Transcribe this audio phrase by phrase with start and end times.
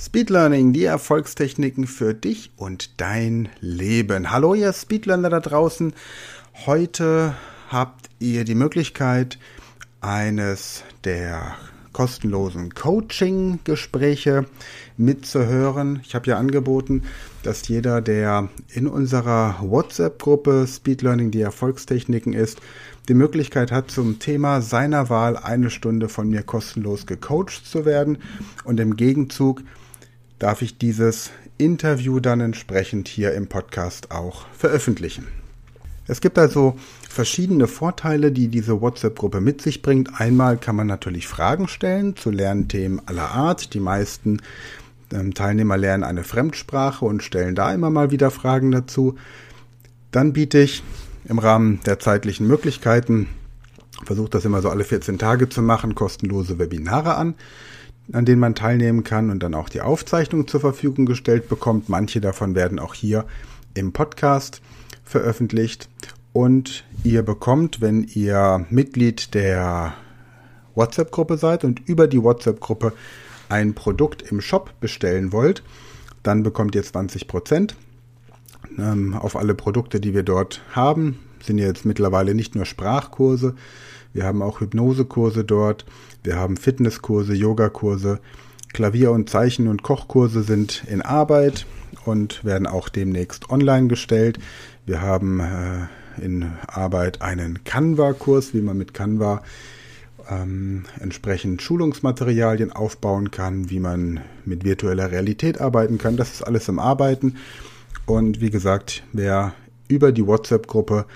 [0.00, 4.30] Speed Learning, die Erfolgstechniken für dich und dein Leben.
[4.30, 5.92] Hallo ihr Speedlearner da draußen.
[6.66, 7.34] Heute
[7.68, 9.40] habt ihr die Möglichkeit,
[10.00, 11.56] eines der
[11.92, 14.46] kostenlosen Coaching-Gespräche
[14.96, 15.98] mitzuhören.
[16.04, 17.02] Ich habe ja angeboten,
[17.42, 22.60] dass jeder, der in unserer WhatsApp-Gruppe Speed Learning die Erfolgstechniken ist,
[23.08, 28.18] die Möglichkeit hat, zum Thema seiner Wahl eine Stunde von mir kostenlos gecoacht zu werden.
[28.62, 29.62] Und im Gegenzug
[30.38, 35.26] darf ich dieses Interview dann entsprechend hier im Podcast auch veröffentlichen.
[36.06, 36.76] Es gibt also
[37.08, 40.20] verschiedene Vorteile, die diese WhatsApp-Gruppe mit sich bringt.
[40.20, 43.74] Einmal kann man natürlich Fragen stellen zu Lernthemen aller Art.
[43.74, 44.40] Die meisten
[45.12, 49.16] ähm, Teilnehmer lernen eine Fremdsprache und stellen da immer mal wieder Fragen dazu.
[50.10, 50.82] Dann biete ich
[51.26, 53.28] im Rahmen der zeitlichen Möglichkeiten,
[54.06, 57.34] versuche das immer so alle 14 Tage zu machen, kostenlose Webinare an
[58.12, 61.88] an denen man teilnehmen kann und dann auch die Aufzeichnung zur Verfügung gestellt bekommt.
[61.88, 63.24] Manche davon werden auch hier
[63.74, 64.62] im Podcast
[65.04, 65.88] veröffentlicht.
[66.32, 69.94] Und ihr bekommt, wenn ihr Mitglied der
[70.74, 72.92] WhatsApp-Gruppe seid und über die WhatsApp-Gruppe
[73.48, 75.62] ein Produkt im Shop bestellen wollt,
[76.22, 77.74] dann bekommt ihr 20%
[78.78, 81.18] ähm, auf alle Produkte, die wir dort haben.
[81.42, 83.54] Sind jetzt mittlerweile nicht nur Sprachkurse,
[84.12, 85.84] wir haben auch Hypnosekurse dort,
[86.28, 88.20] wir haben Fitnesskurse, Yogakurse,
[88.74, 91.64] Klavier- und Zeichen- und Kochkurse sind in Arbeit
[92.04, 94.38] und werden auch demnächst online gestellt.
[94.84, 95.86] Wir haben äh,
[96.22, 99.42] in Arbeit einen Canva-Kurs, wie man mit Canva
[100.28, 106.18] ähm, entsprechend Schulungsmaterialien aufbauen kann, wie man mit virtueller Realität arbeiten kann.
[106.18, 107.36] Das ist alles im Arbeiten.
[108.04, 109.54] Und wie gesagt, wer
[109.88, 111.06] über die WhatsApp-Gruppe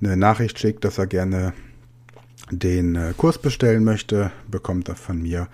[0.00, 1.54] eine Nachricht schickt, dass er gerne
[2.58, 5.48] den äh, Kurs bestellen möchte, bekommt er von mir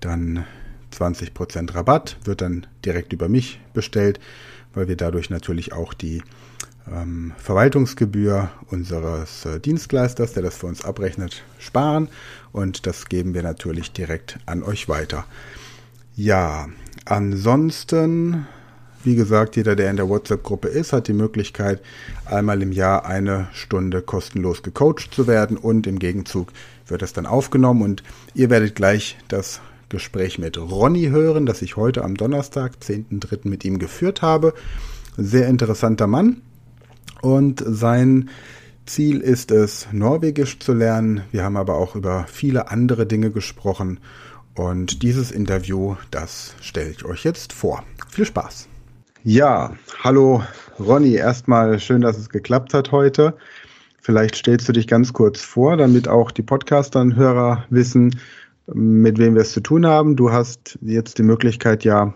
[0.00, 0.44] dann
[0.92, 4.20] 20% Rabatt, wird dann direkt über mich bestellt,
[4.74, 6.22] weil wir dadurch natürlich auch die
[6.90, 12.08] ähm, Verwaltungsgebühr unseres äh, Dienstleisters, der das für uns abrechnet, sparen
[12.52, 15.26] und das geben wir natürlich direkt an euch weiter.
[16.16, 16.68] Ja,
[17.04, 18.46] ansonsten
[19.02, 21.80] wie gesagt, jeder, der in der WhatsApp-Gruppe ist, hat die Möglichkeit,
[22.26, 26.52] einmal im Jahr eine Stunde kostenlos gecoacht zu werden und im Gegenzug
[26.86, 28.02] wird das dann aufgenommen und
[28.34, 33.48] ihr werdet gleich das Gespräch mit Ronny hören, das ich heute am Donnerstag, 10.3.
[33.48, 34.54] mit ihm geführt habe.
[35.16, 36.42] Sehr interessanter Mann
[37.22, 38.30] und sein
[38.86, 41.22] Ziel ist es, Norwegisch zu lernen.
[41.32, 44.00] Wir haben aber auch über viele andere Dinge gesprochen
[44.54, 47.84] und dieses Interview, das stelle ich euch jetzt vor.
[48.08, 48.69] Viel Spaß!
[49.22, 50.42] Ja, hallo
[50.78, 51.14] Ronny.
[51.14, 53.34] Erstmal schön, dass es geklappt hat heute.
[54.00, 58.18] Vielleicht stellst du dich ganz kurz vor, damit auch die Podcaster-Hörer wissen,
[58.72, 60.16] mit wem wir es zu tun haben.
[60.16, 62.14] Du hast jetzt die Möglichkeit, ja,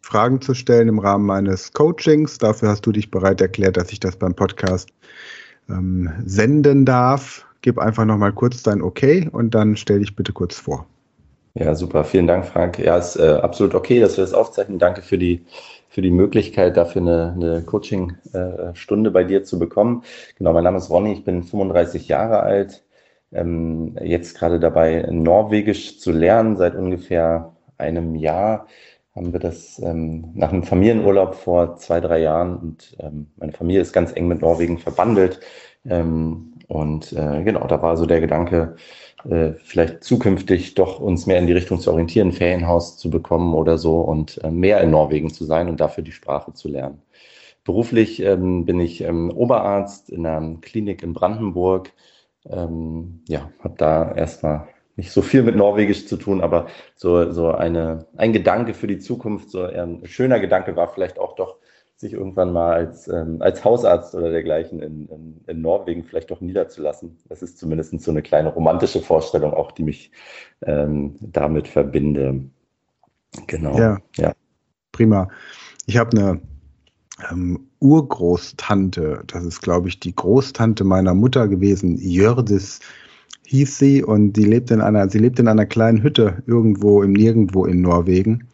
[0.00, 2.38] Fragen zu stellen im Rahmen meines Coachings.
[2.38, 4.88] Dafür hast du dich bereit erklärt, dass ich das beim Podcast
[5.68, 7.44] ähm, senden darf.
[7.60, 10.86] Gib einfach nochmal kurz dein Okay und dann stell dich bitte kurz vor.
[11.52, 12.04] Ja, super.
[12.04, 12.78] Vielen Dank, Frank.
[12.78, 14.78] Ja, ist äh, absolut okay, dass wir das aufzeichnen.
[14.78, 15.44] Danke für die
[15.98, 20.04] für die Möglichkeit, dafür eine, eine Coaching-Stunde bei dir zu bekommen.
[20.36, 22.84] Genau, mein Name ist Ronny, ich bin 35 Jahre alt,
[23.32, 26.56] ähm, jetzt gerade dabei, Norwegisch zu lernen.
[26.56, 28.68] Seit ungefähr einem Jahr
[29.12, 33.82] haben wir das ähm, nach einem Familienurlaub vor zwei, drei Jahren und ähm, meine Familie
[33.82, 35.40] ist ganz eng mit Norwegen verbandelt.
[35.84, 38.76] Ähm, und äh, genau, da war so der Gedanke,
[39.24, 43.78] äh, vielleicht zukünftig doch uns mehr in die Richtung zu orientieren, Ferienhaus zu bekommen oder
[43.78, 47.02] so und äh, mehr in Norwegen zu sein und dafür die Sprache zu lernen.
[47.64, 51.92] Beruflich ähm, bin ich ähm, Oberarzt in einer Klinik in Brandenburg.
[52.48, 57.52] Ähm, ja, habe da erstmal nicht so viel mit Norwegisch zu tun, aber so, so
[57.52, 61.57] eine, ein Gedanke für die Zukunft, so ein schöner Gedanke war vielleicht auch doch
[61.98, 66.40] sich irgendwann mal als, ähm, als Hausarzt oder dergleichen in, in, in, Norwegen vielleicht doch
[66.40, 67.18] niederzulassen.
[67.28, 70.12] Das ist zumindest so eine kleine romantische Vorstellung, auch die mich
[70.62, 72.44] ähm, damit verbinde.
[73.48, 73.76] Genau.
[73.76, 74.32] Ja, ja.
[74.92, 75.28] prima.
[75.86, 76.40] Ich habe eine
[77.30, 82.78] ähm, Urgroßtante, das ist, glaube ich, die Großtante meiner Mutter gewesen, Jördis
[83.46, 87.12] hieß sie, und die lebt in einer, sie lebt in einer kleinen Hütte irgendwo im
[87.12, 88.46] Nirgendwo in Norwegen.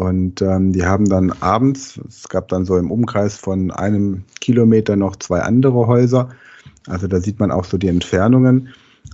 [0.00, 4.96] Und ähm, die haben dann abends, es gab dann so im Umkreis von einem Kilometer
[4.96, 6.30] noch zwei andere Häuser.
[6.86, 8.70] Also da sieht man auch so die Entfernungen.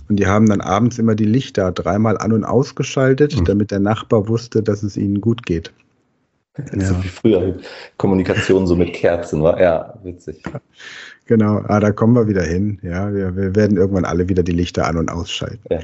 [0.07, 3.43] Und die haben dann abends immer die Lichter dreimal an und ausgeschaltet, mhm.
[3.43, 5.73] damit der Nachbar wusste, dass es ihnen gut geht.
[6.71, 6.85] Ja.
[6.85, 7.57] So wie früher
[7.97, 9.59] Kommunikation so mit Kerzen war.
[9.59, 10.41] Ja, witzig.
[11.25, 12.79] Genau, ah, da kommen wir wieder hin.
[12.81, 15.59] Ja, wir, wir werden irgendwann alle wieder die Lichter an und ausschalten.
[15.69, 15.79] Ja.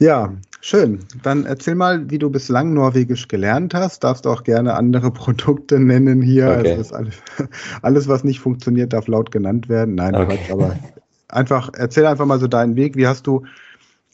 [0.00, 1.00] Ja, Schön.
[1.22, 4.04] Dann erzähl mal, wie du bislang Norwegisch gelernt hast.
[4.04, 6.56] Darfst auch gerne andere Produkte nennen hier.
[6.58, 6.74] Okay.
[6.74, 7.14] Also alles,
[7.82, 9.94] alles, was nicht funktioniert, darf laut genannt werden.
[9.94, 10.38] Nein, okay.
[10.50, 10.76] aber
[11.28, 12.96] einfach, erzähl einfach mal so deinen Weg.
[12.96, 13.44] Wie hast du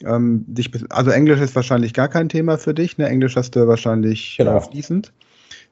[0.05, 2.97] ähm, dich, also Englisch ist wahrscheinlich gar kein Thema für dich.
[2.97, 3.07] Ne?
[3.07, 4.59] Englisch hast du wahrscheinlich genau.
[4.59, 5.11] fließend.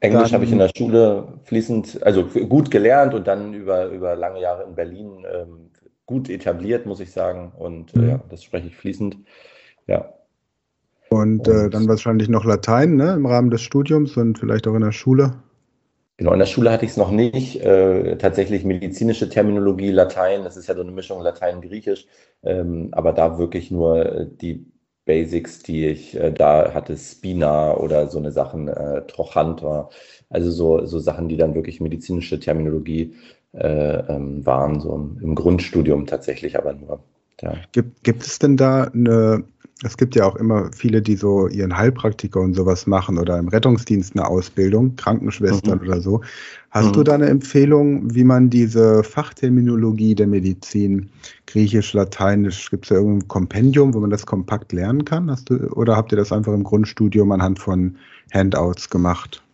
[0.01, 4.41] Englisch habe ich in der Schule fließend, also gut gelernt und dann über, über lange
[4.41, 5.69] Jahre in Berlin ähm,
[6.05, 7.53] gut etabliert, muss ich sagen.
[7.57, 8.09] Und äh, mhm.
[8.09, 9.17] ja, das spreche ich fließend.
[9.87, 10.14] Ja.
[11.21, 14.81] Und, äh, dann wahrscheinlich noch Latein, ne, im Rahmen des Studiums und vielleicht auch in
[14.81, 15.33] der Schule.
[16.17, 17.61] Genau, in der Schule hatte ich es noch nicht.
[17.61, 22.07] Äh, tatsächlich medizinische Terminologie, Latein, das ist ja so eine Mischung Latein-Griechisch,
[22.43, 24.65] ähm, aber da wirklich nur äh, die
[25.05, 29.89] Basics, die ich äh, da hatte, Spina oder so eine Sachen, äh, Trochanter,
[30.29, 33.13] also so, so Sachen, die dann wirklich medizinische Terminologie
[33.51, 36.99] äh, ähm, waren, so im Grundstudium tatsächlich aber nur.
[37.41, 37.53] Ja.
[37.73, 39.43] Gibt, gibt es denn da eine,
[39.83, 43.49] es gibt ja auch immer viele, die so ihren Heilpraktiker und sowas machen oder im
[43.49, 45.87] Rettungsdienst eine Ausbildung, Krankenschwestern mhm.
[45.87, 46.21] oder so.
[46.71, 46.93] Hast mhm.
[46.93, 51.09] du da eine Empfehlung, wie man diese Fachterminologie der Medizin,
[51.45, 55.29] Griechisch, Lateinisch, gibt es da irgendein Kompendium, wo man das kompakt lernen kann?
[55.29, 57.97] Hast du, oder habt ihr das einfach im Grundstudium anhand von
[58.33, 59.44] Handouts gemacht?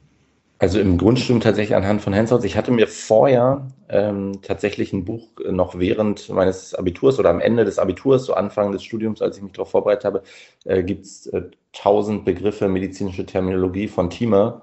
[0.62, 2.46] Also im Grundstudium tatsächlich anhand von Handouts.
[2.46, 7.66] Ich hatte mir vorher ähm, tatsächlich ein Buch noch während meines Abiturs oder am Ende
[7.66, 10.22] des Abiturs, so Anfang des Studiums, als ich mich darauf vorbereitet habe,
[10.66, 11.42] äh, gibt es äh,
[11.74, 14.62] tausend Begriffe medizinische Terminologie von Thieme.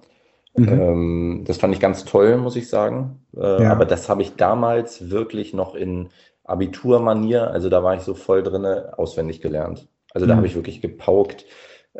[0.54, 0.68] Mhm.
[0.68, 3.24] Ähm, das fand ich ganz toll, muss ich sagen.
[3.36, 3.72] Äh, ja.
[3.72, 6.10] Aber das habe ich damals wirklich noch in
[6.44, 9.88] Abiturmanier, also da war ich so voll drin, auswendig gelernt.
[10.14, 10.36] Also da mhm.
[10.36, 11.44] habe ich wirklich gepaukt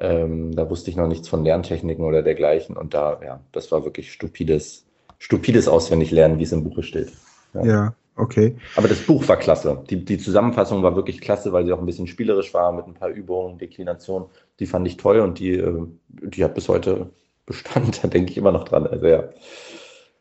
[0.00, 2.76] ähm, da wusste ich noch nichts von Lerntechniken oder dergleichen.
[2.76, 4.86] Und da, ja, das war wirklich stupides,
[5.18, 7.12] stupides Auswendiglernen, wie es im Buche steht.
[7.54, 7.64] Ja.
[7.64, 7.94] ja.
[8.16, 8.56] okay.
[8.76, 9.82] Aber das Buch war klasse.
[9.90, 12.94] Die, die Zusammenfassung war wirklich klasse, weil sie auch ein bisschen spielerisch war mit ein
[12.94, 14.28] paar Übungen, Deklinationen.
[14.60, 17.10] Die fand ich toll und die, äh, die hat bis heute
[17.44, 17.98] Bestand.
[18.02, 18.86] Da denke ich immer noch dran.
[18.86, 19.24] Also ja.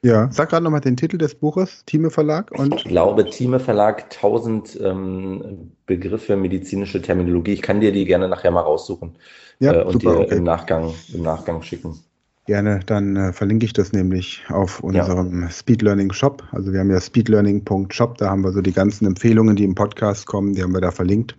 [0.04, 2.52] Ja, sag gerade nochmal den Titel des Buches, Thieme Verlag.
[2.52, 7.54] Und ich glaube, Thieme Verlag, 1000 ähm, Begriffe medizinische Terminologie.
[7.54, 9.16] Ich kann dir die gerne nachher mal raussuchen
[9.60, 10.36] ja, äh, und super, dir okay.
[10.36, 12.00] im, Nachgang, im Nachgang schicken.
[12.46, 15.50] Gerne, dann äh, verlinke ich das nämlich auf unserem ja.
[15.50, 16.44] Speed Learning Shop.
[16.52, 20.28] Also wir haben ja speedlearning.shop, da haben wir so die ganzen Empfehlungen, die im Podcast
[20.28, 21.36] kommen, die haben wir da verlinkt.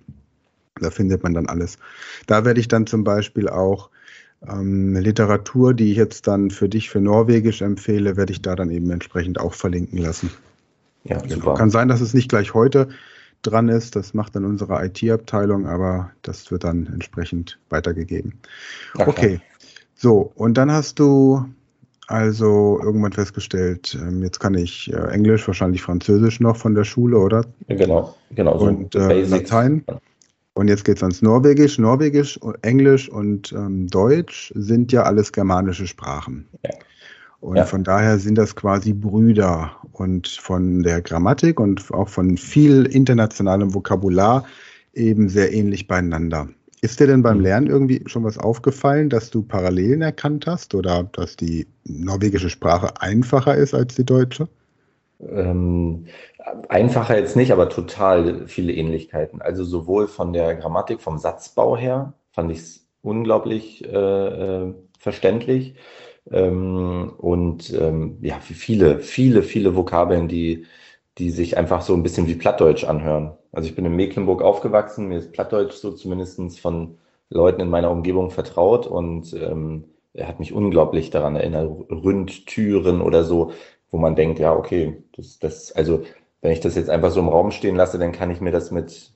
[0.81, 1.79] Da findet man dann alles.
[2.27, 3.89] Da werde ich dann zum Beispiel auch
[4.47, 8.71] ähm, Literatur, die ich jetzt dann für dich für Norwegisch empfehle, werde ich da dann
[8.71, 10.31] eben entsprechend auch verlinken lassen.
[11.05, 11.35] Ja, genau.
[11.35, 11.55] super.
[11.55, 12.89] Kann sein, dass es nicht gleich heute
[13.43, 13.97] dran ist.
[13.97, 18.35] Das macht dann unsere IT-Abteilung, aber das wird dann entsprechend weitergegeben.
[18.95, 19.09] Okay.
[19.09, 19.41] okay.
[19.95, 21.45] So, und dann hast du
[22.07, 27.19] also irgendwann festgestellt, ähm, jetzt kann ich äh, Englisch, wahrscheinlich Französisch noch von der Schule,
[27.19, 27.45] oder?
[27.67, 28.59] Ja, genau, genau.
[28.59, 29.85] So und äh, Latein.
[30.59, 31.79] Und jetzt geht es ans Norwegisch.
[31.79, 36.49] Norwegisch, Englisch und ähm, Deutsch sind ja alles germanische Sprachen.
[36.65, 36.71] Ja.
[37.39, 37.65] Und ja.
[37.65, 39.71] von daher sind das quasi Brüder.
[39.93, 44.47] Und von der Grammatik und auch von viel internationalem Vokabular
[44.95, 46.49] eben sehr ähnlich beieinander.
[46.81, 47.45] Ist dir denn beim mhm.
[47.45, 53.01] Lernen irgendwie schon was aufgefallen, dass du Parallelen erkannt hast oder dass die norwegische Sprache
[53.01, 54.49] einfacher ist als die deutsche?
[55.21, 56.07] Ähm,
[56.69, 59.43] einfacher jetzt nicht, aber total viele Ähnlichkeiten.
[59.43, 63.89] Also sowohl von der Grammatik, vom Satzbau her fand ich es unglaublich äh,
[64.69, 65.75] äh, verständlich.
[66.31, 70.67] Ähm, und ähm, ja, viele, viele, viele Vokabeln, die,
[71.19, 73.33] die sich einfach so ein bisschen wie Plattdeutsch anhören.
[73.53, 76.99] Also ich bin in Mecklenburg aufgewachsen, mir ist Plattdeutsch so zumindest von
[77.31, 83.25] Leuten in meiner Umgebung vertraut und ähm, er hat mich unglaublich daran erinnert, Ründtüren oder
[83.25, 83.53] so
[83.91, 86.05] wo man denkt, ja, okay, das, das, also
[86.41, 88.71] wenn ich das jetzt einfach so im Raum stehen lasse, dann kann ich mir das
[88.71, 89.13] mit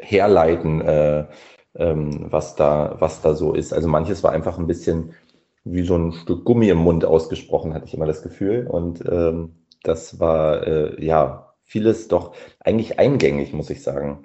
[0.00, 1.26] herleiten, äh,
[1.74, 3.72] ähm, was da, was da so ist.
[3.72, 5.14] Also manches war einfach ein bisschen
[5.64, 8.66] wie so ein Stück Gummi im Mund ausgesprochen, hatte ich immer das Gefühl.
[8.66, 14.24] Und ähm, das war äh, ja vieles doch eigentlich eingängig, muss ich sagen.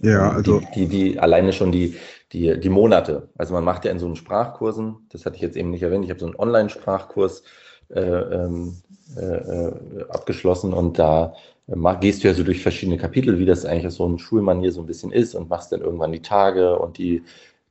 [0.00, 1.96] Ja, also die, die, die alleine schon die,
[2.32, 3.28] die, die Monate.
[3.36, 6.04] Also man macht ja in so einen Sprachkursen, das hatte ich jetzt eben nicht erwähnt,
[6.04, 7.42] ich habe so einen Online-Sprachkurs,
[7.94, 8.76] äh, ähm,
[9.16, 9.72] äh, äh,
[10.08, 11.34] abgeschlossen und da
[12.00, 14.86] gehst du ja so durch verschiedene Kapitel, wie das eigentlich so ein Schulmanier so ein
[14.86, 17.22] bisschen ist und machst dann irgendwann die Tage und die,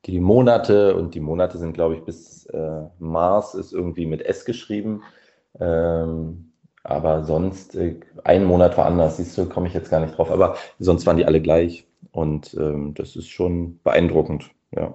[0.05, 4.45] die Monate und die Monate sind, glaube ich, bis äh, Mars ist irgendwie mit S
[4.45, 5.03] geschrieben.
[5.59, 6.51] Ähm,
[6.83, 10.31] aber sonst, äh, ein Monat war anders, siehst du, komme ich jetzt gar nicht drauf.
[10.31, 11.85] Aber sonst waren die alle gleich.
[12.11, 14.93] Und ähm, das ist schon beeindruckend, ja.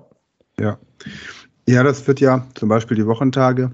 [0.58, 0.78] Ja.
[1.66, 3.70] Ja, das wird ja zum Beispiel die Wochentage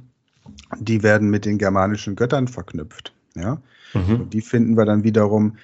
[0.79, 3.15] die werden mit den germanischen Göttern verknüpft.
[3.35, 3.61] Ja?
[3.95, 4.21] Mhm.
[4.21, 5.57] Und die finden wir dann wiederum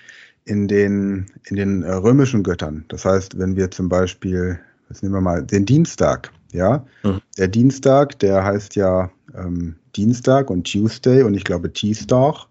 [0.44, 2.84] in den, in den äh, römischen Göttern.
[2.88, 6.32] Das heißt, wenn wir zum Beispiel jetzt nehmen wir mal den Dienstag.
[6.52, 7.20] Ja, mhm.
[7.36, 12.46] der Dienstag, der heißt ja ähm, Dienstag und Tuesday und ich glaube Teestag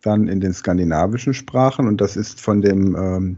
[0.00, 3.36] dann in den skandinavischen Sprachen und das ist von dem ähm,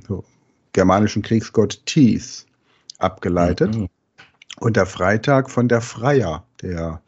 [0.73, 2.47] germanischen Kriegsgott Thies
[2.99, 3.77] abgeleitet.
[3.77, 3.89] Mhm.
[4.59, 7.03] Und der Freitag von der Freier, der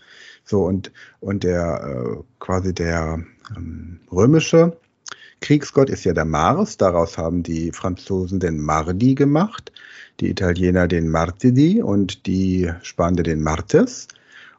[0.48, 0.90] so und,
[1.20, 3.20] und der äh, quasi der
[3.56, 4.76] ähm, römische
[5.40, 9.72] Kriegsgott ist ja der Mars, daraus haben die Franzosen den Mardi gemacht,
[10.20, 14.08] die Italiener den Martidi und die Spanier den Martes.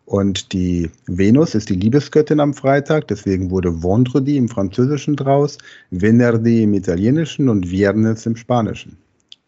[0.05, 5.59] Und die Venus ist die Liebesgöttin am Freitag, deswegen wurde Vendredi im Französischen draus,
[5.91, 8.97] Venerdì im Italienischen und Viernes im Spanischen.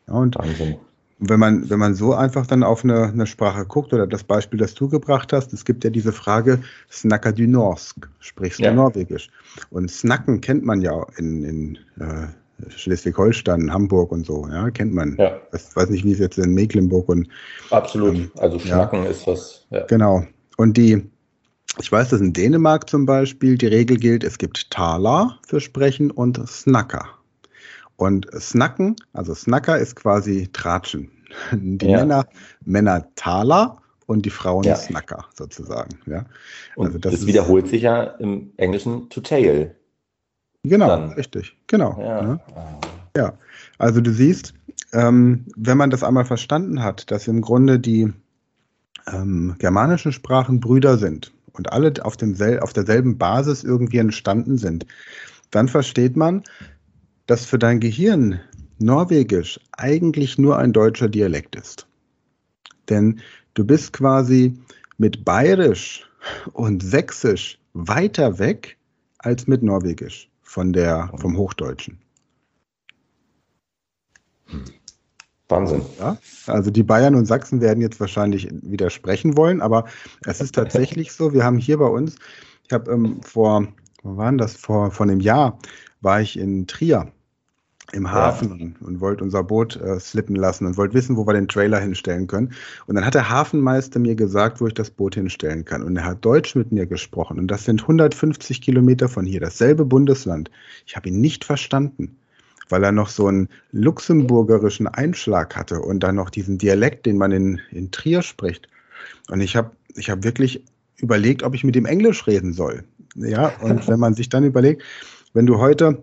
[0.08, 0.76] Ja, und Wahnsinn.
[1.22, 4.60] Wenn man, wenn man so einfach dann auf eine, eine, Sprache guckt, oder das Beispiel,
[4.60, 6.60] das du gebracht hast, es gibt ja diese Frage,
[6.92, 8.74] Snacker du Norsk, sprichst du ja.
[8.74, 9.30] Norwegisch?
[9.70, 12.28] Und Snacken kennt man ja in, in äh,
[12.70, 15.16] Schleswig-Holstein, Hamburg und so, ja, kennt man.
[15.18, 15.40] Ja.
[15.54, 17.28] Ich weiß nicht, wie es jetzt in Mecklenburg und.
[17.70, 18.16] Absolut.
[18.16, 19.10] Ähm, also Schnacken ja.
[19.10, 19.68] ist was.
[19.70, 19.86] Ja.
[19.86, 20.26] Genau.
[20.58, 21.04] Und die,
[21.80, 26.10] ich weiß, dass in Dänemark zum Beispiel die Regel gilt, es gibt Tala für Sprechen
[26.10, 27.06] und Snacker.
[28.02, 31.12] Und Snacken, also Snacker ist quasi Tratschen.
[31.52, 32.00] Die ja.
[32.00, 32.26] Männer,
[32.66, 33.78] Männer Tala
[34.08, 34.76] und die Frauen ja.
[34.76, 36.00] Snacker sozusagen.
[36.08, 36.26] Ja.
[36.76, 39.76] Und also das, das wiederholt sich ja im Englischen to tail.
[40.64, 41.12] Genau, Dann.
[41.12, 41.96] richtig, genau.
[42.02, 42.22] Ja.
[42.24, 42.40] Ne?
[43.16, 43.34] ja.
[43.78, 44.56] also du siehst,
[44.94, 48.12] ähm, wenn man das einmal verstanden hat, dass im Grunde die
[49.14, 54.88] ähm, germanischen Sprachen Brüder sind und alle auf, demsel auf derselben Basis irgendwie entstanden sind,
[55.52, 56.44] dann versteht man,
[57.32, 58.42] dass für dein Gehirn
[58.80, 61.88] Norwegisch eigentlich nur ein deutscher Dialekt ist.
[62.90, 63.22] Denn
[63.54, 64.60] du bist quasi
[64.98, 66.06] mit Bayerisch
[66.52, 68.76] und Sächsisch weiter weg
[69.20, 72.00] als mit Norwegisch von der, vom Hochdeutschen.
[75.48, 75.84] Wahnsinn.
[76.00, 79.86] Ja, also die Bayern und Sachsen werden jetzt wahrscheinlich widersprechen wollen, aber
[80.26, 82.18] es ist tatsächlich so, wir haben hier bei uns,
[82.68, 83.70] ich habe ähm, vor,
[84.04, 85.58] wo waren das, vor, vor einem Jahr
[86.02, 87.10] war ich in Trier
[87.94, 88.88] im Hafen ja.
[88.88, 92.28] und, wollte unser Boot äh, slippen lassen und wollte wissen, wo wir den Trailer hinstellen
[92.28, 92.54] können.
[92.88, 95.84] Und dann hat der Hafenmeister mir gesagt, wo ich das Boot hinstellen kann.
[95.84, 97.40] Und er hat Deutsch mit mir gesprochen.
[97.40, 100.50] Und das sind 150 Kilometer von hier, dasselbe Bundesland.
[100.86, 102.18] Ich habe ihn nicht verstanden
[102.72, 107.34] weil er noch so einen luxemburgerischen Einschlag hatte und dann noch diesen Dialekt, den man
[107.34, 108.70] in, in Trier spricht.
[109.30, 110.64] Und ich habe ich hab wirklich
[110.98, 112.84] überlegt, ob ich mit ihm Englisch reden soll.
[113.16, 114.84] Ja, und wenn man sich dann überlegt,
[115.34, 116.02] wenn du heute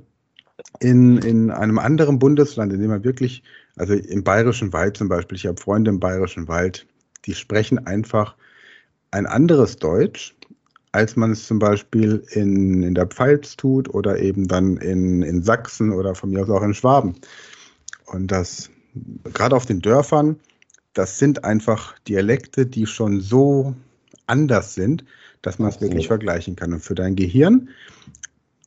[0.81, 3.43] in, in einem anderen Bundesland, in dem man wirklich,
[3.77, 6.87] also im Bayerischen Wald zum Beispiel, ich habe Freunde im Bayerischen Wald,
[7.25, 8.37] die sprechen einfach
[9.11, 10.35] ein anderes Deutsch,
[10.93, 15.43] als man es zum Beispiel in, in der Pfalz tut oder eben dann in, in
[15.43, 17.15] Sachsen oder von mir aus auch in Schwaben.
[18.07, 18.71] Und das,
[19.25, 20.41] gerade auf den Dörfern,
[20.95, 23.75] das sind einfach Dialekte, die schon so
[24.27, 25.05] anders sind,
[25.43, 26.73] dass man es wirklich vergleichen kann.
[26.73, 27.69] Und für dein Gehirn,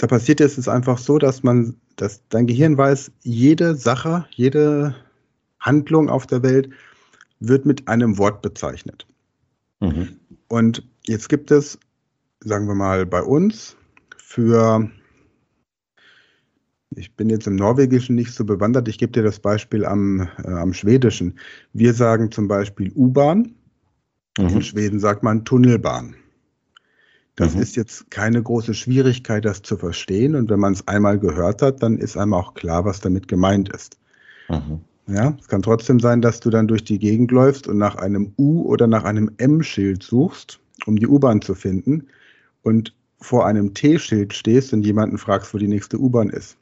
[0.01, 4.95] da passiert es einfach so, dass man, dass dein Gehirn weiß, jede Sache, jede
[5.59, 6.69] Handlung auf der Welt
[7.39, 9.05] wird mit einem Wort bezeichnet.
[9.79, 10.17] Mhm.
[10.47, 11.77] Und jetzt gibt es
[12.43, 13.77] sagen wir mal, bei uns
[14.17, 14.89] für,
[16.95, 20.49] ich bin jetzt im Norwegischen nicht so bewandert, ich gebe dir das Beispiel am, äh,
[20.49, 21.39] am Schwedischen.
[21.73, 23.55] Wir sagen zum Beispiel U-Bahn,
[24.37, 24.47] mhm.
[24.47, 26.15] in Schweden sagt man Tunnelbahn.
[27.35, 27.61] Das mhm.
[27.61, 30.35] ist jetzt keine große Schwierigkeit, das zu verstehen.
[30.35, 33.69] Und wenn man es einmal gehört hat, dann ist einem auch klar, was damit gemeint
[33.69, 33.97] ist.
[34.49, 34.81] Mhm.
[35.07, 38.33] Ja, es kann trotzdem sein, dass du dann durch die Gegend läufst und nach einem
[38.37, 42.07] U- oder nach einem M-Schild suchst, um die U-Bahn zu finden
[42.61, 46.57] und vor einem T-Schild stehst und jemanden fragst, wo die nächste U-Bahn ist.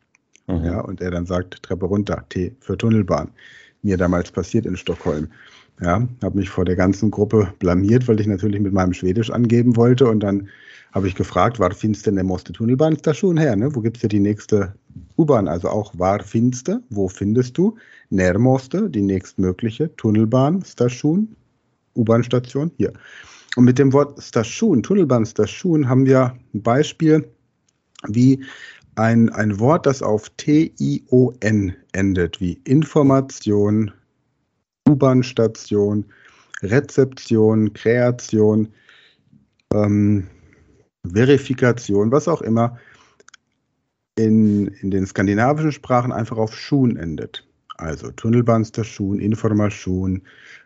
[0.47, 0.63] Mhm.
[0.63, 3.29] Ja, und er dann sagt, Treppe runter, T für Tunnelbahn.
[3.81, 5.29] Mir damals passiert in Stockholm.
[5.81, 9.77] Ja, habe mich vor der ganzen Gruppe blamiert, weil ich natürlich mit meinem Schwedisch angeben
[9.77, 10.07] wollte.
[10.07, 10.49] Und dann
[10.91, 13.55] habe ich gefragt, war finste der Moste Tunnelbahnstation her?
[13.55, 13.73] Ne?
[13.73, 14.73] Wo gibt's hier die nächste
[15.17, 15.47] U-Bahn?
[15.47, 17.77] Also auch war finste, wo findest du?
[18.09, 21.35] Närmoste, die nächstmögliche Tunnelbahnstation,
[21.95, 22.93] U-Bahn-Station, hier.
[23.55, 27.29] Und mit dem Wort Station, Tunnelbahnstation, haben wir ein Beispiel,
[28.07, 28.43] wie
[28.95, 33.91] ein, ein Wort, das auf T-I-O-N endet, wie Information,
[34.89, 36.05] U-Bahn-Station,
[36.61, 38.73] Rezeption, Kreation,
[39.73, 40.27] ähm,
[41.05, 42.77] Verifikation, was auch immer,
[44.17, 47.47] in, in den skandinavischen Sprachen einfach auf Schuhen endet.
[47.77, 50.23] Also Tunnelbahnstation, Information,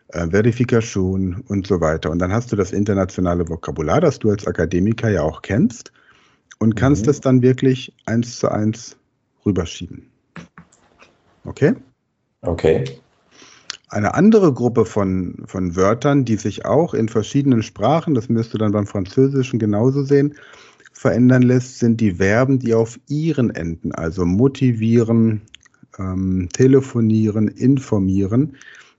[0.08, 2.10] äh, Verifikation und so weiter.
[2.10, 5.92] Und dann hast du das internationale Vokabular, das du als Akademiker ja auch kennst
[6.58, 7.10] und kannst mhm.
[7.10, 8.96] es dann wirklich eins zu eins
[9.46, 10.10] rüberschieben.
[11.44, 11.74] Okay?
[12.40, 12.84] Okay.
[13.88, 18.58] Eine andere Gruppe von, von Wörtern, die sich auch in verschiedenen Sprachen, das müsst du
[18.58, 20.34] dann beim Französischen genauso sehen,
[20.92, 25.42] verändern lässt, sind die Verben, die auf ihren enden, also motivieren,
[25.98, 28.56] ähm, telefonieren, informieren.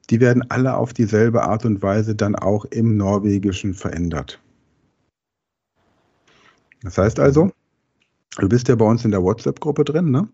[0.09, 4.39] Die werden alle auf dieselbe Art und Weise dann auch im Norwegischen verändert.
[6.83, 7.51] Das heißt also,
[8.37, 10.27] du bist ja bei uns in der WhatsApp-Gruppe drin, ne?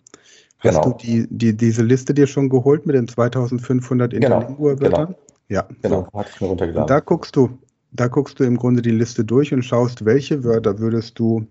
[0.63, 0.96] Hast genau.
[0.96, 4.25] du die, die, diese Liste dir schon geholt mit den 2500 genau.
[4.25, 5.08] Interlingua-Wörtern?
[5.08, 5.20] Genau.
[5.50, 6.08] Ja, genau.
[6.12, 6.20] So.
[6.20, 6.84] Hatte ich mir runtergeladen.
[6.84, 7.58] Und da guckst du,
[7.91, 11.48] da guckst du im Grunde die Liste durch und schaust, welche Wörter würdest du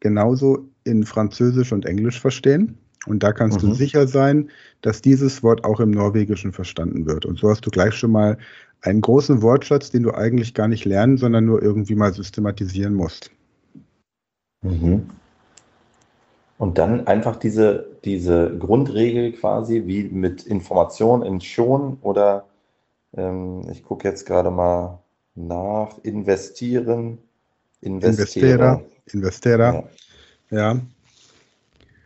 [0.00, 2.78] genauso in Französisch und Englisch verstehen.
[3.06, 3.68] Und da kannst mhm.
[3.68, 7.26] du sicher sein, dass dieses Wort auch im Norwegischen verstanden wird.
[7.26, 8.38] Und so hast du gleich schon mal
[8.82, 13.30] einen großen Wortschatz, den du eigentlich gar nicht lernen, sondern nur irgendwie mal systematisieren musst.
[14.62, 15.08] Mhm.
[16.60, 22.44] Und dann einfach diese, diese Grundregel quasi, wie mit Information in schon oder
[23.16, 25.02] ähm, ich gucke jetzt gerade mal
[25.34, 27.16] nach, investieren,
[27.80, 28.84] investiere.
[29.10, 29.88] Investiera.
[30.50, 30.58] Ja.
[30.74, 30.80] ja.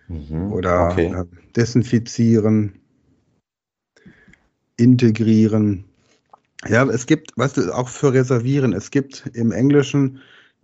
[0.06, 0.52] Mhm.
[0.52, 1.06] Oder okay.
[1.06, 1.25] äh,
[1.56, 2.75] desinfizieren,
[4.76, 5.84] integrieren.
[6.68, 10.20] Ja, es gibt, weißt du, auch für reservieren, es gibt im Englischen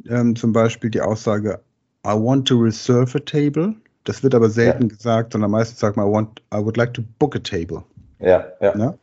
[0.08, 1.60] ähm, zum Beispiel die Aussage,
[2.05, 3.75] I want to reserve a table.
[4.03, 4.95] Das wird aber selten ja.
[4.95, 7.83] gesagt, sondern meistens sagt man, I, want, I would like to book a table.
[8.19, 8.77] Ja, ja.
[8.77, 8.93] ja?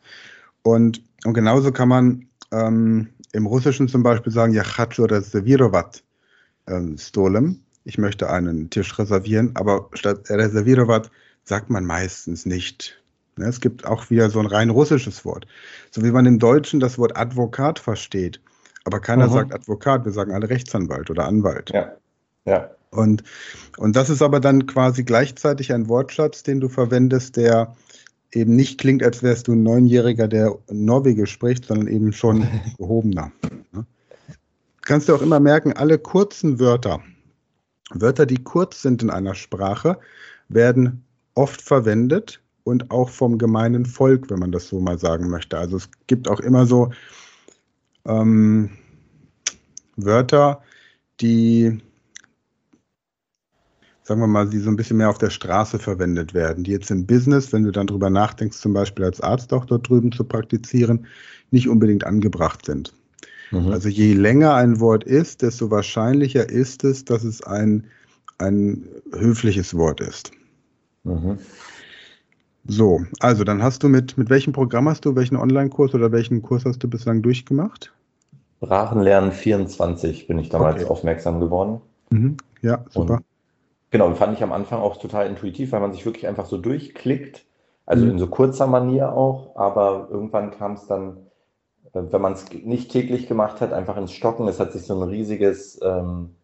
[0.63, 6.03] Und, und genauso kann man ähm, im Russischen zum Beispiel sagen, ja, хочу rezervirovat
[6.69, 7.61] ähm, stolem.
[7.85, 11.11] Ich möchte einen Tisch reservieren, aber statt reservirovat
[11.45, 13.03] sagt man meistens nicht.
[13.37, 15.47] Ne, es gibt auch wieder so ein rein russisches Wort.
[15.91, 18.41] So wie man im Deutschen das Wort Advokat versteht.
[18.85, 19.33] Aber keiner mhm.
[19.33, 21.71] sagt Advokat, wir sagen alle Rechtsanwalt oder Anwalt.
[21.71, 21.93] Ja.
[22.45, 22.71] Ja.
[22.92, 23.24] Und,
[23.78, 27.76] und das ist aber dann quasi gleichzeitig ein Wortschatz, den du verwendest, der
[28.32, 33.32] eben nicht klingt, als wärst du ein Neunjähriger, der Norwegisch spricht, sondern eben schon gehobener.
[33.72, 33.86] Ne?
[34.82, 37.02] Kannst du auch immer merken, alle kurzen Wörter,
[37.92, 39.98] Wörter, die kurz sind in einer Sprache,
[40.50, 41.04] werden
[41.36, 45.58] oft verwendet und auch vom gemeinen Volk, wenn man das so mal sagen möchte.
[45.58, 46.92] Also es gibt auch immer so
[48.06, 48.72] ähm,
[49.96, 50.62] Wörter,
[51.22, 51.80] die
[54.08, 56.90] sagen wir mal, die so ein bisschen mehr auf der Straße verwendet werden, die jetzt
[56.92, 60.24] im Business, wenn du dann drüber nachdenkst, zum Beispiel als Arzt auch dort drüben zu
[60.24, 61.06] praktizieren,
[61.52, 62.94] nicht unbedingt angebracht sind.
[63.52, 63.68] Mhm.
[63.68, 67.84] Also je länger ein Wort ist, desto wahrscheinlicher ist es, dass es ein,
[68.38, 70.32] ein höfliches Wort ist.
[71.04, 71.38] Mhm.
[72.66, 76.42] So, also dann hast du mit, mit welchem Programm hast du, welchen Online-Kurs oder welchen
[76.42, 77.94] Kurs hast du bislang durchgemacht?
[78.64, 80.90] Sprachenlernen 24 bin ich damals okay.
[80.90, 81.82] aufmerksam geworden.
[82.10, 82.38] Mhm.
[82.62, 83.16] Ja, super.
[83.16, 83.24] Und
[83.90, 87.46] Genau, fand ich am Anfang auch total intuitiv, weil man sich wirklich einfach so durchklickt,
[87.86, 88.12] also mhm.
[88.12, 91.28] in so kurzer Manier auch, aber irgendwann kam es dann,
[91.94, 94.48] äh, wenn man es nicht täglich gemacht hat, einfach ins Stocken.
[94.48, 96.36] Es hat sich so ein riesiges, ähm,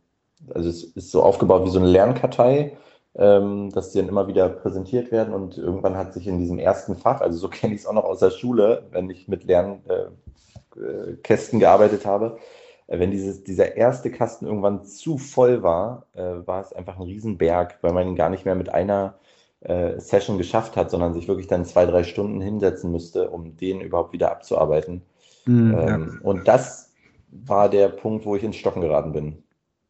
[0.53, 2.77] also es ist so aufgebaut wie so eine Lernkartei,
[3.15, 6.95] ähm, dass die dann immer wieder präsentiert werden und irgendwann hat sich in diesem ersten
[6.95, 11.59] Fach, also so kenne ich es auch noch aus der Schule, wenn ich mit Lernkästen
[11.59, 12.39] äh, gearbeitet habe, äh,
[12.87, 17.77] wenn dieses, dieser erste Kasten irgendwann zu voll war, äh, war es einfach ein Riesenberg,
[17.81, 19.15] weil man ihn gar nicht mehr mit einer
[19.61, 23.81] äh, Session geschafft hat, sondern sich wirklich dann zwei, drei Stunden hinsetzen müsste, um den
[23.81, 25.01] überhaupt wieder abzuarbeiten.
[25.45, 26.19] Mhm, ähm, ja.
[26.21, 26.91] Und das
[27.31, 29.43] war der Punkt, wo ich ins Stocken geraten bin.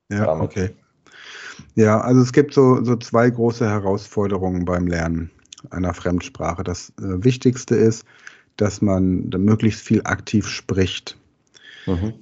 [0.10, 0.44] Ja, damit.
[0.44, 0.70] okay.
[1.76, 5.32] Ja, also es gibt so, so zwei große Herausforderungen beim Lernen
[5.72, 6.64] einer Fremdsprache.
[6.64, 8.06] Das äh, Wichtigste ist,
[8.58, 11.18] dass man möglichst viel aktiv spricht.
[11.88, 12.14] Mhm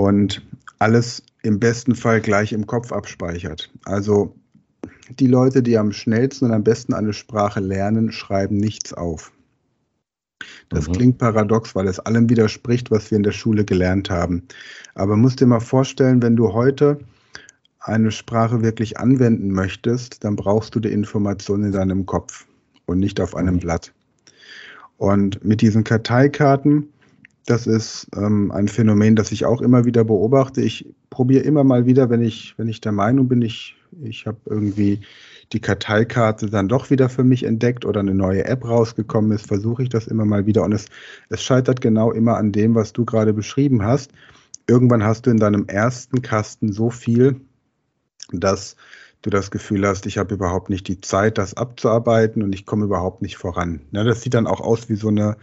[0.00, 0.40] und
[0.78, 3.70] alles im besten Fall gleich im Kopf abspeichert.
[3.84, 4.34] Also
[5.18, 9.30] die Leute, die am schnellsten und am besten eine Sprache lernen, schreiben nichts auf.
[10.70, 10.92] Das mhm.
[10.92, 14.44] klingt paradox, weil es allem widerspricht, was wir in der Schule gelernt haben.
[14.94, 17.00] Aber musst dir mal vorstellen, wenn du heute
[17.80, 22.46] eine Sprache wirklich anwenden möchtest, dann brauchst du die Information in deinem Kopf
[22.86, 23.60] und nicht auf einem mhm.
[23.60, 23.92] Blatt.
[24.96, 26.88] Und mit diesen Karteikarten
[27.50, 30.62] das ist ähm, ein Phänomen, das ich auch immer wieder beobachte.
[30.62, 34.38] Ich probiere immer mal wieder, wenn ich, wenn ich der Meinung bin, ich, ich habe
[34.46, 35.00] irgendwie
[35.52, 39.82] die Karteikarte dann doch wieder für mich entdeckt oder eine neue App rausgekommen ist, versuche
[39.82, 40.62] ich das immer mal wieder.
[40.62, 40.86] Und es,
[41.28, 44.12] es scheitert genau immer an dem, was du gerade beschrieben hast.
[44.68, 47.40] Irgendwann hast du in deinem ersten Kasten so viel,
[48.30, 48.76] dass
[49.22, 52.84] du das Gefühl hast, ich habe überhaupt nicht die Zeit, das abzuarbeiten und ich komme
[52.84, 53.80] überhaupt nicht voran.
[53.92, 55.36] Ja, das sieht dann auch aus wie so eine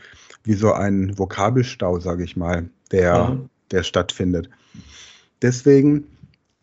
[0.47, 3.49] wie so ein Vokabelstau, sage ich mal, der, mhm.
[3.71, 4.49] der stattfindet.
[5.41, 6.05] Deswegen,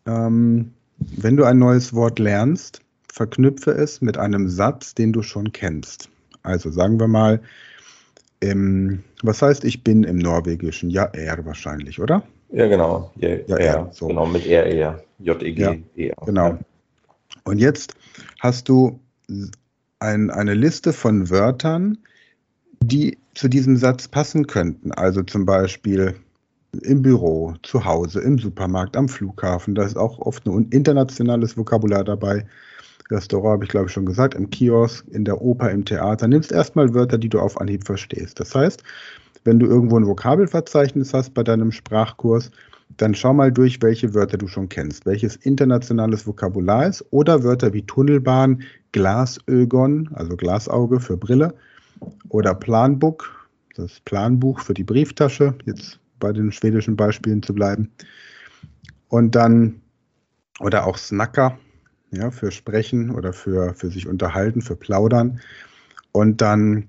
[0.07, 2.81] ähm, wenn du ein neues Wort lernst,
[3.13, 6.09] verknüpfe es mit einem Satz, den du schon kennst.
[6.41, 7.41] Also sagen wir mal,
[8.39, 10.89] im, was heißt ich bin im Norwegischen?
[10.89, 12.23] Ja, er wahrscheinlich, oder?
[12.49, 13.11] Ja, genau.
[13.17, 14.07] Ja, ja, er, so.
[14.07, 16.11] Genau, mit R, E, J-E-G, ja, E.
[16.25, 16.57] Genau.
[17.45, 17.95] Und jetzt
[18.39, 18.99] hast du
[19.99, 21.97] ein, eine Liste von Wörtern,
[22.81, 24.91] die zu diesem Satz passen könnten.
[24.91, 26.15] Also zum Beispiel
[26.81, 29.75] im Büro, zu Hause, im Supermarkt, am Flughafen.
[29.75, 32.45] Da ist auch oft ein internationales Vokabular dabei.
[33.11, 36.27] Restaurant habe ich glaube ich schon gesagt, im Kiosk, in der Oper, im Theater.
[36.27, 38.39] Nimmst erstmal Wörter, die du auf Anhieb verstehst.
[38.39, 38.83] Das heißt,
[39.43, 42.49] wenn du irgendwo ein Vokabelverzeichnis hast bei deinem Sprachkurs,
[42.97, 47.73] dann schau mal durch, welche Wörter du schon kennst, welches internationales Vokabular ist oder Wörter
[47.73, 51.53] wie Tunnelbahn, Glasögon, also Glasauge für Brille
[52.29, 57.91] oder Planbook, das Planbuch für die Brieftasche, jetzt bei den schwedischen Beispielen zu bleiben.
[59.09, 59.81] Und dann,
[60.59, 61.57] oder auch Snacker,
[62.11, 65.41] ja, für Sprechen oder für, für sich unterhalten, für Plaudern.
[66.11, 66.87] Und dann,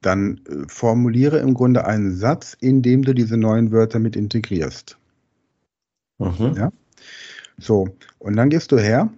[0.00, 4.98] dann äh, formuliere im Grunde einen Satz, in dem du diese neuen Wörter mit integrierst.
[6.18, 6.54] Mhm.
[6.56, 6.72] Ja?
[7.58, 9.10] So, und dann gehst du her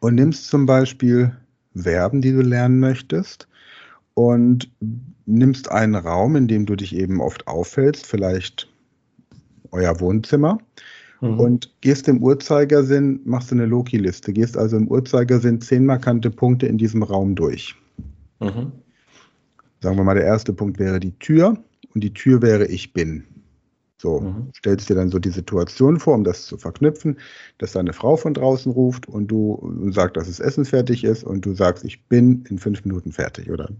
[0.00, 1.36] und nimmst zum Beispiel
[1.74, 3.48] Verben, die du lernen möchtest,
[4.14, 4.70] und
[5.26, 8.68] nimmst einen Raum, in dem du dich eben oft aufhältst, vielleicht
[9.70, 10.58] euer Wohnzimmer,
[11.20, 11.40] mhm.
[11.40, 16.66] und gehst im Uhrzeigersinn, machst du eine Loki-Liste, gehst also im Uhrzeigersinn zehn markante Punkte
[16.66, 17.74] in diesem Raum durch.
[18.40, 18.72] Mhm.
[19.80, 21.56] Sagen wir mal, der erste Punkt wäre die Tür
[21.94, 23.24] und die Tür wäre ich bin.
[24.02, 24.50] So, mhm.
[24.56, 27.20] stellst dir dann so die Situation vor, um das zu verknüpfen,
[27.58, 31.46] dass deine Frau von draußen ruft und du sagst, dass das Essen fertig ist und
[31.46, 33.70] du sagst, ich bin in fünf Minuten fertig oder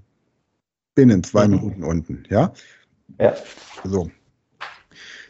[0.95, 1.55] bin in zwei mhm.
[1.57, 2.53] Minuten unten, ja?
[3.19, 3.35] Ja.
[3.83, 4.13] So.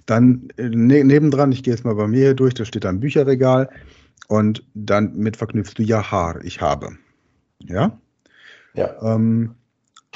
[0.04, 3.00] Dann äh, ne, nebendran, ich gehe jetzt mal bei mir hier durch, da steht ein
[3.00, 3.70] Bücherregal
[4.28, 6.98] und dann mit verknüpfst du ja Haar, ich habe.
[7.60, 7.98] Ja?
[8.74, 8.94] Ja.
[9.02, 9.54] Ähm,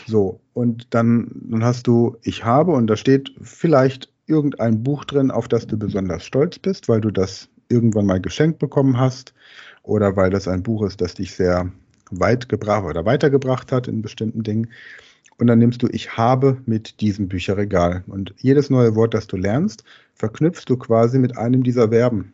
[0.07, 5.31] so, und dann, dann hast du ich habe und da steht vielleicht irgendein Buch drin,
[5.31, 9.35] auf das du besonders stolz bist, weil du das irgendwann mal geschenkt bekommen hast
[9.83, 11.71] oder weil das ein Buch ist, das dich sehr
[12.11, 14.71] weit gebracht oder weitergebracht hat in bestimmten Dingen.
[15.39, 18.05] Und dann nimmst du Ich habe mit diesem Bücherregal.
[18.07, 19.85] Und jedes neue Wort, das du lernst,
[20.15, 22.33] verknüpfst du quasi mit einem dieser Verben.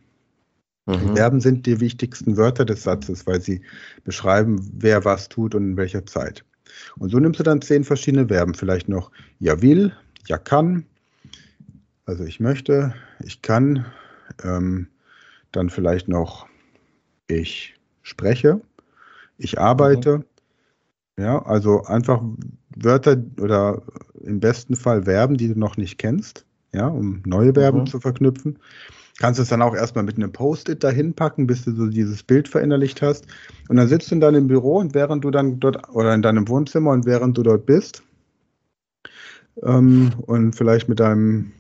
[0.87, 1.17] Mhm.
[1.17, 3.63] Verben sind die wichtigsten Wörter des Satzes, weil sie
[4.05, 6.45] beschreiben, wer was tut und in welcher Zeit.
[6.99, 8.55] Und so nimmst du dann zehn verschiedene Verben.
[8.55, 9.93] Vielleicht noch ja will,
[10.27, 10.87] ja kann,
[12.07, 13.87] also ich möchte, ich kann,
[14.43, 14.89] ähm,
[15.53, 16.47] dann vielleicht noch
[17.29, 18.61] ich spreche,
[19.39, 20.19] ich arbeite.
[20.19, 20.25] Mhm.
[21.19, 22.23] Ja, also einfach
[22.75, 23.83] Wörter oder
[24.23, 27.87] im besten Fall Verben, die du noch nicht kennst, ja, um neue Verben mhm.
[27.87, 28.59] zu verknüpfen.
[29.19, 32.49] Kannst es dann auch erstmal mit einem Post-it dahin packen, bis du so dieses Bild
[32.49, 33.27] verinnerlicht hast.
[33.69, 36.49] Und dann sitzt du in deinem Büro und während du dann dort oder in deinem
[36.49, 38.03] Wohnzimmer und während du dort bist
[39.63, 41.53] ähm, und vielleicht mit deinem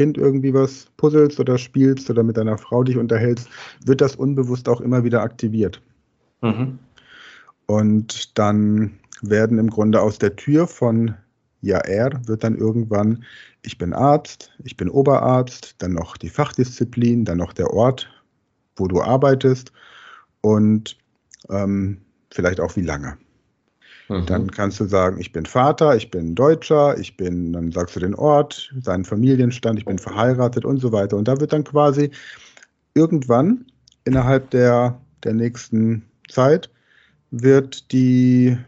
[0.00, 3.50] Kind irgendwie was puzzelst oder spielst oder mit deiner Frau dich unterhältst,
[3.84, 5.82] wird das unbewusst auch immer wieder aktiviert.
[6.40, 6.78] Mhm.
[7.66, 11.16] Und dann werden im Grunde aus der Tür von
[11.60, 13.24] ja, er wird dann irgendwann,
[13.60, 18.08] ich bin Arzt, ich bin Oberarzt, dann noch die Fachdisziplin, dann noch der Ort,
[18.76, 19.70] wo du arbeitest
[20.40, 20.96] und
[21.50, 23.18] ähm, vielleicht auch wie lange.
[24.10, 24.26] Mhm.
[24.26, 28.00] Dann kannst du sagen, ich bin Vater, ich bin Deutscher, ich bin, dann sagst du
[28.00, 31.16] den Ort, seinen Familienstand, ich bin verheiratet und so weiter.
[31.16, 32.10] Und da wird dann quasi
[32.94, 33.66] irgendwann
[34.04, 36.70] innerhalb der, der nächsten Zeit
[37.30, 38.58] wird die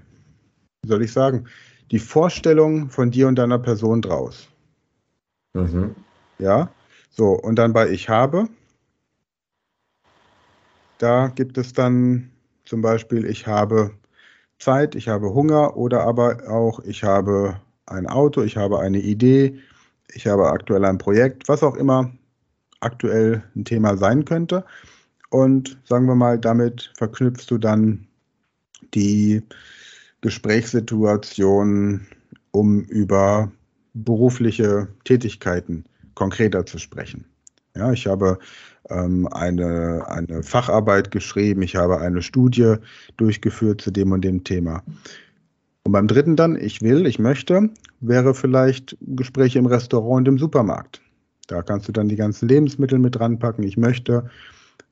[0.83, 1.45] wie soll ich sagen,
[1.93, 4.49] die Vorstellung von dir und deiner Person draus.
[5.55, 5.95] Mhm.
[6.39, 6.71] Ja,
[7.11, 8.49] so, und dann bei Ich habe,
[10.99, 12.31] da gibt es dann
[12.65, 13.93] zum Beispiel, ich habe
[14.63, 19.59] Zeit, ich habe Hunger oder aber auch, ich habe ein Auto, ich habe eine Idee,
[20.15, 22.13] ich habe aktuell ein Projekt, was auch immer
[22.81, 24.65] aktuell ein Thema sein könnte.
[25.31, 28.07] Und sagen wir mal, damit verknüpfst du dann
[28.95, 29.43] die
[30.21, 32.07] Gesprächssituationen,
[32.53, 33.51] um über
[33.95, 37.25] berufliche Tätigkeiten konkreter zu sprechen.
[37.75, 38.39] Ja, ich habe
[38.91, 42.75] eine, eine Facharbeit geschrieben, ich habe eine Studie
[43.17, 44.83] durchgeführt zu dem und dem Thema.
[45.85, 50.39] Und beim dritten dann, ich will, ich möchte, wäre vielleicht Gespräche im Restaurant und im
[50.39, 51.01] Supermarkt.
[51.49, 53.65] Da kannst du dann die ganzen Lebensmittel mit ranpacken.
[53.65, 54.31] Ich möchte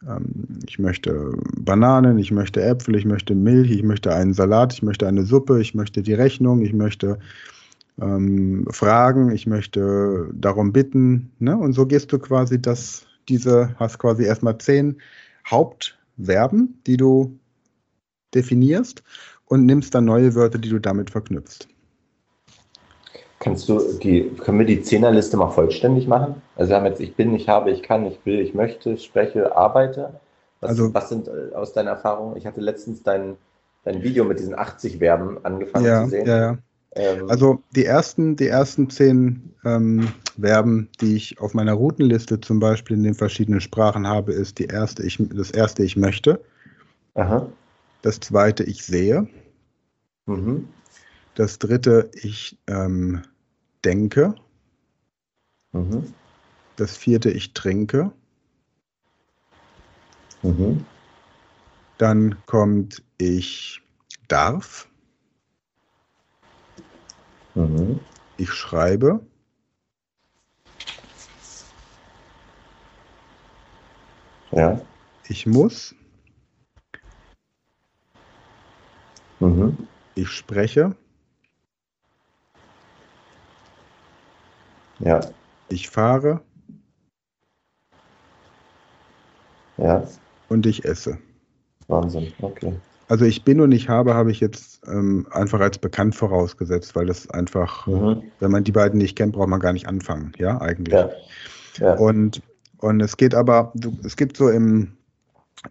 [0.07, 4.83] ähm, ich möchte Bananen, ich möchte Äpfel, ich möchte Milch, ich möchte einen Salat, ich
[4.83, 7.18] möchte eine Suppe, ich möchte die Rechnung, ich möchte
[8.00, 11.31] ähm, fragen, ich möchte darum bitten.
[11.38, 11.57] Ne?
[11.57, 15.00] Und so gehst du quasi das, diese, hast quasi erstmal zehn
[15.46, 17.38] Hauptverben, die du
[18.34, 19.02] definierst
[19.46, 21.68] und nimmst dann neue Wörter, die du damit verknüpfst.
[23.40, 26.42] Kannst du die, können wir die Zehnerliste mal vollständig machen?
[26.56, 29.56] Also wir haben jetzt ich bin, ich habe, ich kann, ich will, ich möchte, spreche,
[29.56, 30.20] arbeite.
[30.60, 32.36] Was, also, was sind äh, aus deiner Erfahrung?
[32.36, 33.36] Ich hatte letztens dein,
[33.84, 36.26] dein Video mit diesen 80 Verben angefangen ja, zu sehen.
[36.26, 36.58] Ja, ja.
[36.92, 42.59] Ähm, also die ersten, die ersten zehn ähm, Verben, die ich auf meiner Routenliste zum
[42.61, 46.42] Beispiel in den verschiedenen Sprachen habe, ist die erste, ich, das erste, ich möchte.
[47.14, 47.46] Aha.
[48.03, 49.29] Das zweite, ich sehe.
[50.26, 50.68] Mhm.
[51.35, 53.22] Das dritte, ich ähm,
[53.85, 54.35] denke.
[55.72, 56.12] Mhm.
[56.76, 58.11] Das vierte, ich trinke.
[60.42, 60.85] Mhm.
[61.98, 63.83] Dann kommt ich
[64.29, 64.89] darf.
[67.54, 68.00] Mhm.
[68.36, 69.20] Ich schreibe.
[74.52, 74.80] Ja.
[75.28, 75.94] Ich muss.
[79.40, 79.76] Mhm.
[80.14, 80.96] Ich spreche.
[84.98, 85.20] Ja.
[85.68, 86.40] Ich fahre.
[89.76, 90.06] Ja.
[90.48, 91.18] Und ich esse.
[91.86, 92.74] Wahnsinn, okay.
[93.11, 97.07] Also ich bin und ich habe, habe ich jetzt ähm, einfach als bekannt vorausgesetzt, weil
[97.07, 98.23] das einfach, mhm.
[98.38, 100.94] wenn man die beiden nicht kennt, braucht man gar nicht anfangen, ja, eigentlich.
[100.94, 101.11] Ja.
[101.79, 101.94] ja.
[101.94, 102.40] Und,
[102.79, 103.73] und es geht aber,
[104.05, 104.92] es gibt so im,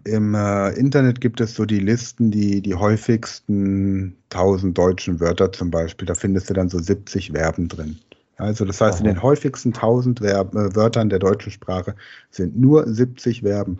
[0.03, 5.71] im äh, Internet gibt es so die Listen, die die häufigsten 1000 deutschen Wörter zum
[5.71, 7.97] Beispiel, da findest du dann so 70 Verben drin.
[8.35, 9.07] Also das heißt, Aha.
[9.07, 11.95] in den häufigsten 1000 Verb, äh, Wörtern der deutschen Sprache
[12.31, 13.79] sind nur 70 Verben.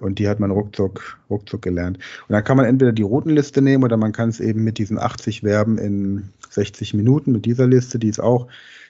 [0.00, 1.98] Und die hat man ruckzuck, ruckzuck gelernt.
[2.28, 4.98] Und dann kann man entweder die Routenliste nehmen oder man kann es eben mit diesen
[4.98, 8.48] 80 Verben in 60 Minuten mit dieser Liste, die ist auch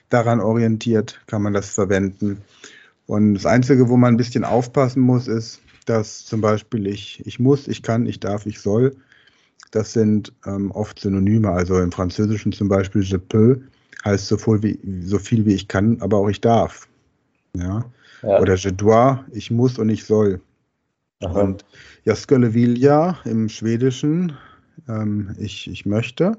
[0.09, 2.39] daran orientiert, kann man das verwenden.
[3.07, 7.39] Und das Einzige, wo man ein bisschen aufpassen muss, ist, dass zum Beispiel ich, ich
[7.39, 8.97] muss, ich kann, ich darf, ich soll,
[9.71, 11.51] das sind ähm, oft Synonyme.
[11.51, 13.61] Also im Französischen zum Beispiel je peux
[14.05, 16.89] heißt so viel wie, so viel wie ich kann, aber auch ich darf.
[17.57, 17.85] Ja?
[18.23, 18.41] ja.
[18.41, 20.41] Oder je dois, ich muss und ich soll.
[21.25, 21.41] Aha.
[21.41, 21.65] Und
[22.05, 24.33] Jaskele Vilja im Schwedischen,
[24.89, 26.37] ähm, ich, ich möchte.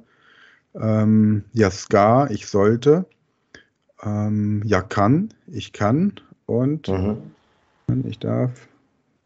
[0.75, 3.05] Ähm, Jaska, ich sollte.
[4.03, 6.13] Ähm, ja, kann, ich kann.
[6.45, 7.17] Und mhm.
[8.05, 8.67] ich darf.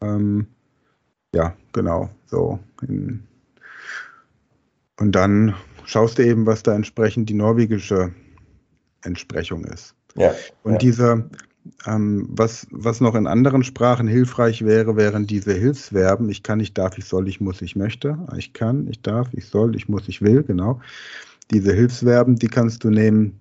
[0.00, 0.46] Ähm,
[1.34, 2.58] ja, genau, so.
[2.86, 3.22] In,
[4.98, 8.12] und dann schaust du eben, was da entsprechend die norwegische
[9.02, 9.94] Entsprechung ist.
[10.16, 10.78] Ja, und ja.
[10.78, 11.30] diese,
[11.86, 16.28] ähm, was, was noch in anderen Sprachen hilfreich wäre, wären diese Hilfsverben.
[16.30, 18.18] Ich kann, ich darf, ich soll, ich muss, ich möchte.
[18.36, 20.80] Ich kann, ich darf, ich soll, ich muss, ich will, genau.
[21.50, 23.40] Diese Hilfsverben, die kannst du nehmen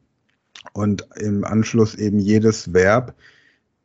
[0.73, 3.15] und im Anschluss eben jedes Verb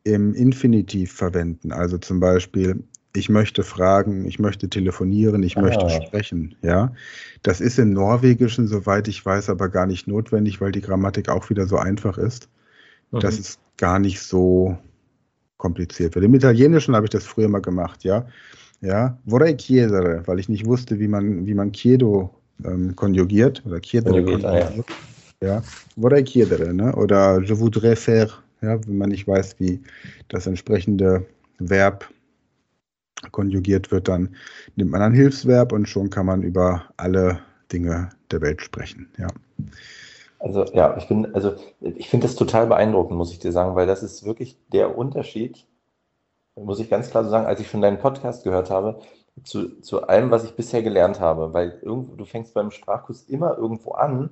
[0.03, 1.71] im Infinitiv verwenden.
[1.71, 2.83] Also zum Beispiel,
[3.15, 5.61] ich möchte fragen, ich möchte telefonieren, ich ah.
[5.61, 6.55] möchte sprechen.
[6.61, 6.93] Ja,
[7.41, 11.49] das ist im Norwegischen, soweit ich weiß, aber gar nicht notwendig, weil die Grammatik auch
[11.49, 12.49] wieder so einfach ist.
[13.11, 13.19] Mhm.
[13.19, 14.77] Das ist gar nicht so
[15.57, 16.25] kompliziert wird.
[16.25, 18.27] Im Italienischen habe ich das früher mal gemacht, ja.
[18.81, 22.29] Ja, vorrei chiedere, weil ich nicht wusste, wie man, wie man chiedo
[22.63, 24.85] ähm, konjugiert oder chiedere konjugiert.
[25.41, 25.47] Ja.
[25.47, 25.63] ja,
[25.99, 26.95] vorrei chiedere, ne?
[26.95, 28.29] Oder je voudrais faire,
[28.61, 29.81] ja, wenn man nicht weiß, wie
[30.27, 31.25] das entsprechende
[31.59, 32.09] Verb
[33.31, 34.35] konjugiert wird, dann
[34.75, 37.39] nimmt man ein Hilfsverb und schon kann man über alle
[37.71, 39.27] Dinge der Welt sprechen, ja.
[40.45, 43.87] Also ja, ich bin, also ich finde das total beeindruckend, muss ich dir sagen, weil
[43.87, 45.65] das ist wirklich der Unterschied,
[46.55, 48.99] muss ich ganz klar so sagen, als ich schon deinen Podcast gehört habe,
[49.43, 51.55] zu, zu allem, was ich bisher gelernt habe.
[51.55, 54.29] Weil irgendwo, du fängst beim Sprachkurs immer irgendwo an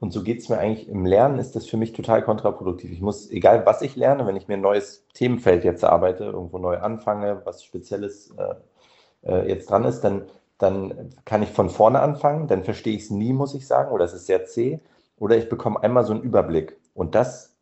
[0.00, 2.90] und so geht es mir eigentlich im Lernen, ist das für mich total kontraproduktiv.
[2.90, 6.58] Ich muss, egal was ich lerne, wenn ich mir ein neues Themenfeld jetzt arbeite, irgendwo
[6.58, 10.24] neu anfange, was Spezielles äh, äh, jetzt dran ist, dann,
[10.58, 14.04] dann kann ich von vorne anfangen, dann verstehe ich es nie, muss ich sagen, oder
[14.04, 14.80] es ist sehr zäh
[15.18, 16.78] oder ich bekomme einmal so einen Überblick.
[16.94, 17.56] Und das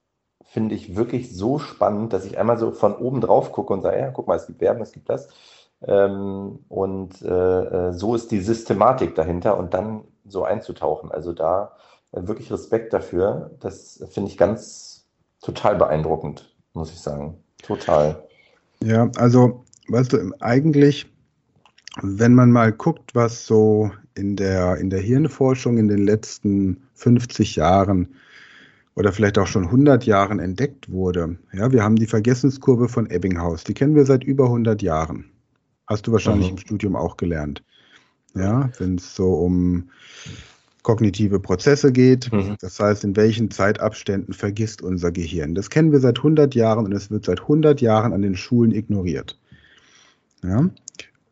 [0.45, 3.99] finde ich wirklich so spannend, dass ich einmal so von oben drauf gucke und sage,
[3.99, 5.29] ja, guck mal, es gibt Verben, es gibt das.
[5.85, 7.29] Ähm, und äh,
[7.89, 11.11] äh, so ist die Systematik dahinter und dann so einzutauchen.
[11.11, 11.73] Also da
[12.13, 13.51] äh, wirklich Respekt dafür.
[13.61, 15.07] Das finde ich ganz
[15.41, 17.43] total beeindruckend, muss ich sagen.
[17.63, 18.23] Total.
[18.83, 21.12] Ja, also, weißt du, eigentlich,
[22.01, 27.57] wenn man mal guckt, was so in der, in der Hirnforschung in den letzten 50
[27.57, 28.15] Jahren
[28.95, 31.37] oder vielleicht auch schon 100 Jahren entdeckt wurde.
[31.53, 33.65] Ja, wir haben die Vergessenskurve von Ebbinghaus.
[33.65, 35.31] Die kennen wir seit über 100 Jahren.
[35.87, 36.57] Hast du wahrscheinlich mhm.
[36.57, 37.63] im Studium auch gelernt.
[38.35, 39.91] Ja, wenn es so um
[40.83, 42.33] kognitive Prozesse geht.
[42.33, 42.57] Mhm.
[42.61, 45.55] Das heißt, in welchen Zeitabständen vergisst unser Gehirn.
[45.55, 48.73] Das kennen wir seit 100 Jahren und es wird seit 100 Jahren an den Schulen
[48.73, 49.39] ignoriert.
[50.43, 50.71] Ja?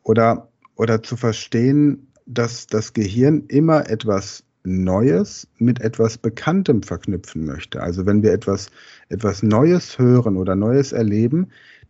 [0.03, 0.50] Oder,
[0.81, 7.83] oder zu verstehen, dass das Gehirn immer etwas Neues mit etwas Bekanntem verknüpfen möchte.
[7.83, 8.71] Also wenn wir etwas,
[9.11, 11.49] etwas Neues hören oder Neues erleben,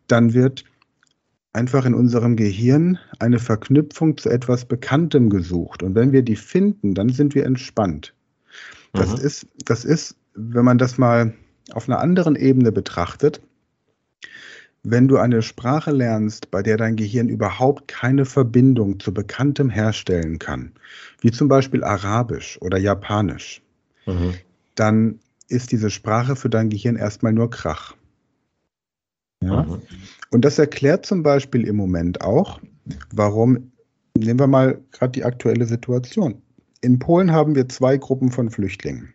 [0.08, 0.64] dann wird
[1.52, 5.84] einfach in unserem Gehirn eine Verknüpfung zu etwas Bekanntem gesucht.
[5.84, 8.12] Und wenn wir die finden, dann sind wir entspannt.
[8.92, 9.24] Das, mhm.
[9.24, 11.34] ist, das ist, wenn man das mal
[11.70, 13.40] auf einer anderen Ebene betrachtet,
[14.82, 20.38] wenn du eine Sprache lernst, bei der dein Gehirn überhaupt keine Verbindung zu Bekanntem herstellen
[20.38, 20.72] kann,
[21.20, 23.62] wie zum Beispiel Arabisch oder Japanisch,
[24.06, 24.34] mhm.
[24.74, 27.94] dann ist diese Sprache für dein Gehirn erstmal nur Krach.
[29.42, 29.64] Ja?
[29.64, 29.82] Mhm.
[30.30, 32.60] Und das erklärt zum Beispiel im Moment auch,
[33.12, 33.72] warum,
[34.16, 36.40] nehmen wir mal gerade die aktuelle Situation.
[36.80, 39.12] In Polen haben wir zwei Gruppen von Flüchtlingen.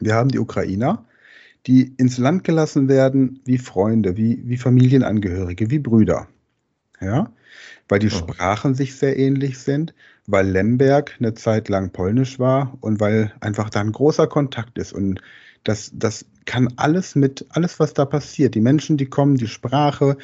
[0.00, 1.04] Wir haben die Ukrainer,
[1.66, 6.28] die ins Land gelassen werden wie Freunde, wie, wie Familienangehörige, wie Brüder.
[7.00, 7.32] Ja,
[7.88, 9.92] weil die Sprachen sich sehr ähnlich sind,
[10.26, 14.92] weil Lemberg eine Zeit lang polnisch war und weil einfach da ein großer Kontakt ist.
[14.92, 15.20] Und
[15.64, 20.16] das, das kann alles mit, alles, was da passiert, die Menschen, die kommen, die Sprache,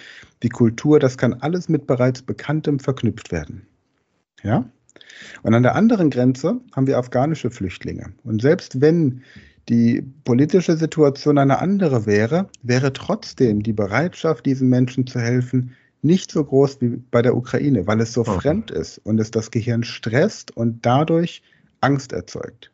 [0.42, 3.66] die Kultur, das kann alles mit bereits Bekanntem verknüpft werden.
[4.42, 4.64] Ja?
[5.42, 8.12] Und an der anderen Grenze haben wir afghanische Flüchtlinge.
[8.24, 9.22] Und selbst wenn
[9.68, 16.30] die politische Situation eine andere wäre, wäre trotzdem die Bereitschaft, diesen Menschen zu helfen, nicht
[16.30, 18.40] so groß wie bei der Ukraine, weil es so okay.
[18.40, 21.42] fremd ist und es das Gehirn stresst und dadurch
[21.80, 22.70] Angst erzeugt.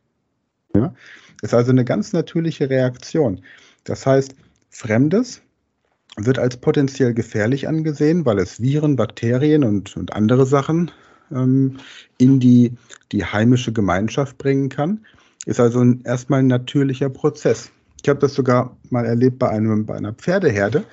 [0.75, 0.95] Ja?
[1.43, 3.41] Ist also eine ganz natürliche Reaktion.
[3.85, 4.35] Das heißt,
[4.71, 5.43] Fremdes
[6.17, 10.91] wird als potenziell gefährlich angesehen, weil es Viren, Bakterien und, und andere Sachen
[11.33, 11.79] ähm,
[12.19, 12.73] in die,
[13.11, 15.05] die heimische Gemeinschaft bringen kann.
[15.47, 17.71] Ist also ein, erstmal ein natürlicher Prozess.
[18.03, 20.85] Ich habe das sogar mal erlebt bei, einem, bei einer Pferdeherde,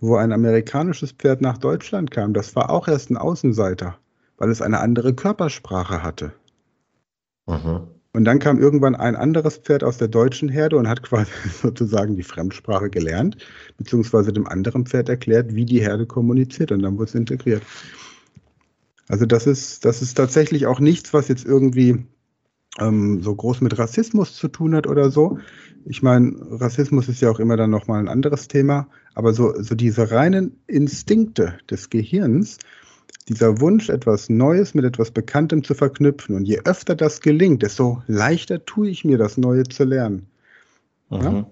[0.00, 2.34] wo ein amerikanisches Pferd nach Deutschland kam.
[2.34, 3.98] Das war auch erst ein Außenseiter,
[4.38, 6.32] weil es eine andere Körpersprache hatte.
[7.46, 7.88] Mhm.
[8.14, 11.30] Und dann kam irgendwann ein anderes Pferd aus der deutschen Herde und hat quasi
[11.62, 13.36] sozusagen die Fremdsprache gelernt,
[13.76, 17.62] beziehungsweise dem anderen Pferd erklärt, wie die Herde kommuniziert und dann wurde es integriert.
[19.08, 22.06] Also das ist, das ist tatsächlich auch nichts, was jetzt irgendwie
[22.78, 25.38] ähm, so groß mit Rassismus zu tun hat oder so.
[25.84, 29.74] Ich meine, Rassismus ist ja auch immer dann nochmal ein anderes Thema, aber so, so
[29.74, 32.58] diese reinen Instinkte des Gehirns,
[33.28, 36.34] dieser Wunsch, etwas Neues mit etwas Bekanntem zu verknüpfen.
[36.36, 40.26] Und je öfter das gelingt, desto leichter tue ich mir, das Neue zu lernen.
[41.10, 41.22] Mhm.
[41.22, 41.46] Ja?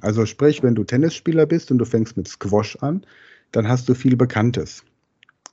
[0.00, 3.04] Also sprich, wenn du Tennisspieler bist und du fängst mit Squash an,
[3.52, 4.84] dann hast du viel Bekanntes.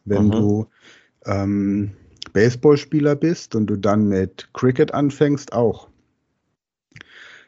[0.05, 0.31] Wenn mhm.
[0.31, 0.67] du
[1.25, 1.91] ähm,
[2.33, 5.87] Baseballspieler bist und du dann mit Cricket anfängst, auch.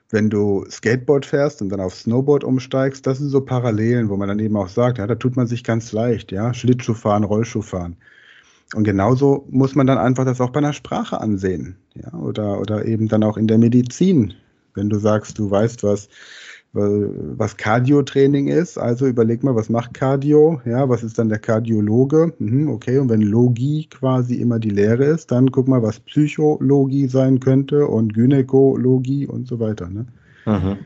[0.10, 4.28] Wenn du Skateboard fährst und dann auf Snowboard umsteigst, das sind so Parallelen, wo man
[4.28, 7.96] dann eben auch sagt, ja, da tut man sich ganz leicht, ja, Schlittschuhfahren, Rollschuhfahren.
[8.76, 12.86] Und genauso muss man dann einfach das auch bei einer Sprache ansehen, ja, oder, oder
[12.86, 14.36] eben dann auch in der Medizin.
[14.76, 16.10] Wenn du sagst, du weißt, was
[16.74, 18.80] was Cardio-Training ist.
[18.80, 20.60] Also überleg mal, was macht Cardio?
[20.66, 22.34] Ja, was ist dann der Kardiologe?
[22.40, 27.08] Mhm, okay, und wenn Logie quasi immer die Lehre ist, dann guck mal, was Psychologie
[27.08, 29.88] sein könnte und Gynäkologie und so weiter.
[29.88, 30.08] Ne?
[30.46, 30.78] Mhm.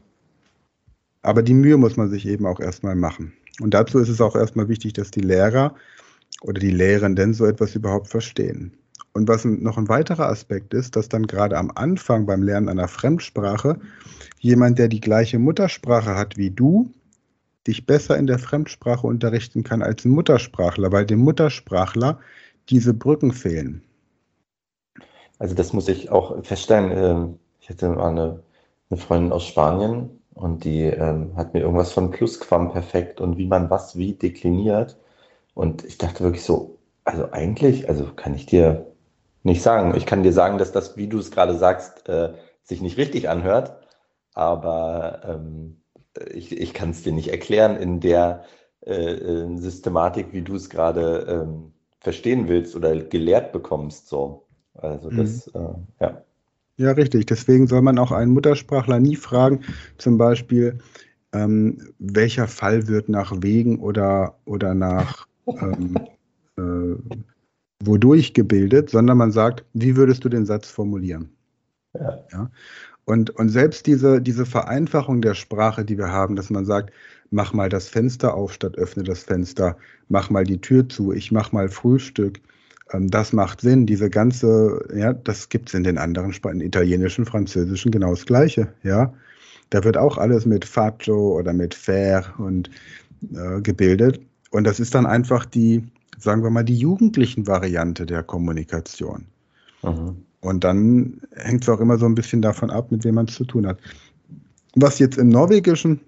[1.22, 3.32] Aber die Mühe muss man sich eben auch erstmal machen.
[3.62, 5.74] Und dazu ist es auch erstmal wichtig, dass die Lehrer
[6.42, 8.74] oder die Lehrenden so etwas überhaupt verstehen.
[9.18, 12.88] Und was noch ein weiterer Aspekt ist, dass dann gerade am Anfang beim Lernen einer
[12.88, 13.80] Fremdsprache
[14.38, 16.92] jemand, der die gleiche Muttersprache hat wie du,
[17.66, 22.20] dich besser in der Fremdsprache unterrichten kann als ein Muttersprachler, weil dem Muttersprachler
[22.70, 23.82] diese Brücken fehlen.
[25.40, 26.92] Also das muss ich auch feststellen.
[26.96, 28.44] Ähm, ich hatte mal eine,
[28.92, 33.72] eine Freundin aus Spanien und die ähm, hat mir irgendwas von Plusquamperfekt und wie man
[33.72, 34.96] was wie dekliniert.
[35.56, 38.86] Und ich dachte wirklich so, also eigentlich, also kann ich dir
[39.48, 39.96] nicht sagen.
[39.96, 42.34] Ich kann dir sagen, dass das, wie du es gerade sagst, äh,
[42.64, 43.88] sich nicht richtig anhört
[44.38, 45.78] aber ähm,
[46.32, 48.44] ich, ich kann es dir nicht erklären in der
[48.86, 54.10] äh, äh Systematik, wie du es gerade ähm, verstehen willst oder gelehrt bekommst.
[54.10, 54.46] So.
[54.76, 55.62] Also das, mhm.
[56.00, 56.22] äh, ja.
[56.78, 57.26] Ja, richtig.
[57.26, 59.62] Deswegen soll man auch einen Muttersprachler nie fragen,
[59.98, 60.78] zum Beispiel,
[61.34, 65.98] ähm, welcher Fall wird nach Wegen oder, oder nach ähm,
[66.60, 67.16] äh,
[67.84, 71.30] wodurch gebildet, sondern man sagt, wie würdest du den Satz formulieren?
[71.94, 72.20] Ja.
[72.32, 72.52] ja?
[73.06, 76.92] Und, und selbst diese, diese Vereinfachung der Sprache, die wir haben, dass man sagt,
[77.30, 79.78] mach mal das Fenster auf statt öffne das Fenster,
[80.10, 82.42] mach mal die Tür zu, ich mach mal Frühstück,
[82.92, 83.86] ähm, das macht Sinn.
[83.86, 89.14] Diese ganze, ja, das gibt's in den anderen Sprachen, italienischen, französischen genau das Gleiche, ja.
[89.70, 92.70] Da wird auch alles mit faccio oder mit faire und
[93.34, 94.22] äh, gebildet.
[94.52, 95.84] Und das ist dann einfach die,
[96.18, 99.26] sagen wir mal, die jugendlichen Variante der Kommunikation.
[99.84, 100.18] Mhm.
[100.42, 103.36] Und dann hängt es auch immer so ein bisschen davon ab, mit wem man es
[103.36, 103.80] zu tun hat.
[104.76, 106.00] Was jetzt im Norwegischen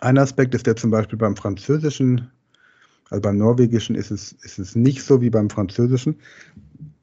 [0.00, 2.30] ein Aspekt ist, der zum Beispiel beim Französischen,
[3.10, 6.16] also beim Norwegischen ist es, ist es nicht so wie beim Französischen,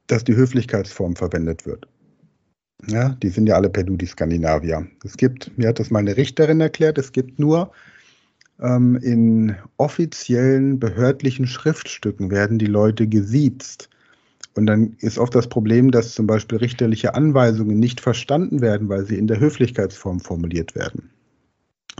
[0.07, 1.87] dass die Höflichkeitsform verwendet wird.
[2.87, 4.85] Ja, die sind ja alle per Du, die Skandinavier.
[5.05, 7.71] Es gibt, mir hat das mal eine Richterin erklärt, es gibt nur
[8.61, 13.89] ähm, in offiziellen behördlichen Schriftstücken werden die Leute gesiezt.
[14.55, 19.05] Und dann ist oft das Problem, dass zum Beispiel richterliche Anweisungen nicht verstanden werden, weil
[19.05, 21.09] sie in der Höflichkeitsform formuliert werden.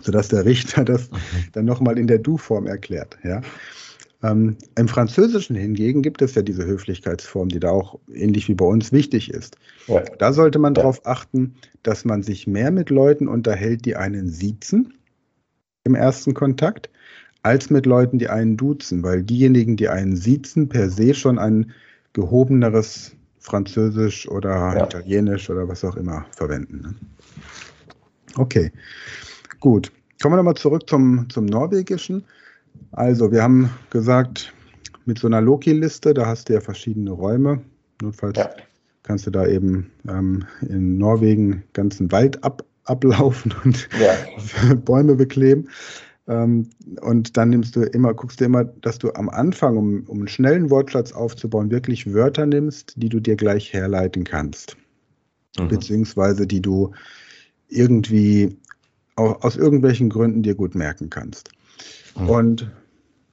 [0.01, 1.17] Sodass der Richter das mhm.
[1.53, 3.17] dann nochmal in der Du-Form erklärt.
[3.23, 3.41] Ja?
[4.21, 8.65] Ähm, Im Französischen hingegen gibt es ja diese Höflichkeitsform, die da auch ähnlich wie bei
[8.65, 9.57] uns wichtig ist.
[9.87, 10.01] Ja.
[10.19, 10.81] Da sollte man ja.
[10.81, 14.93] darauf achten, dass man sich mehr mit Leuten unterhält, die einen siezen
[15.83, 16.89] im ersten Kontakt,
[17.41, 21.71] als mit Leuten, die einen duzen, weil diejenigen, die einen siezen, per se schon ein
[22.13, 24.85] gehobeneres Französisch oder ja.
[24.85, 26.81] Italienisch oder was auch immer verwenden.
[26.81, 26.95] Ne?
[28.35, 28.71] Okay,
[29.59, 29.91] gut.
[30.21, 32.23] Kommen wir nochmal zurück zum, zum Norwegischen.
[32.93, 34.53] Also, wir haben gesagt,
[35.05, 37.61] mit so einer Loki-Liste, da hast du ja verschiedene Räume.
[38.01, 38.49] Notfalls ja.
[39.03, 44.75] kannst du da eben ähm, in Norwegen ganzen Wald ab, ablaufen und ja.
[44.75, 45.69] Bäume bekleben.
[46.27, 46.69] Ähm,
[47.01, 50.27] und dann nimmst du immer, guckst du immer, dass du am Anfang, um, um einen
[50.27, 54.77] schnellen Wortschatz aufzubauen, wirklich Wörter nimmst, die du dir gleich herleiten kannst.
[55.59, 55.67] Mhm.
[55.67, 56.91] Beziehungsweise die du
[57.67, 58.57] irgendwie
[59.15, 61.51] aus irgendwelchen Gründen dir gut merken kannst.
[62.17, 62.29] Mhm.
[62.29, 62.71] Und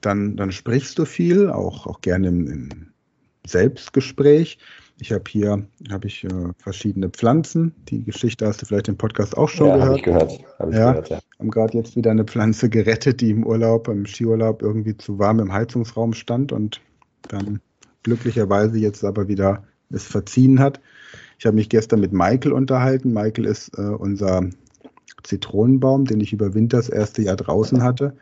[0.01, 2.69] dann, dann sprichst du viel, auch, auch gerne im, im
[3.47, 4.59] Selbstgespräch.
[5.01, 6.29] Ich habe hier hab ich, äh,
[6.59, 7.75] verschiedene Pflanzen.
[7.89, 9.89] Die Geschichte hast du vielleicht im Podcast auch schon ja, gehört.
[9.89, 10.59] Habe ich gehört.
[10.59, 11.21] Hab ich ja, gehört ja.
[11.39, 15.41] haben gerade jetzt wieder eine Pflanze gerettet, die im Urlaub, im Skiurlaub irgendwie zu warm
[15.41, 16.83] im Heizungsraum stand und
[17.29, 17.61] dann
[18.03, 20.81] glücklicherweise jetzt aber wieder es verziehen hat.
[21.39, 23.13] Ich habe mich gestern mit Michael unterhalten.
[23.15, 24.51] Michael ist äh, unser
[25.23, 28.17] Zitronenbaum, den ich über Winter das erste Jahr draußen hatte,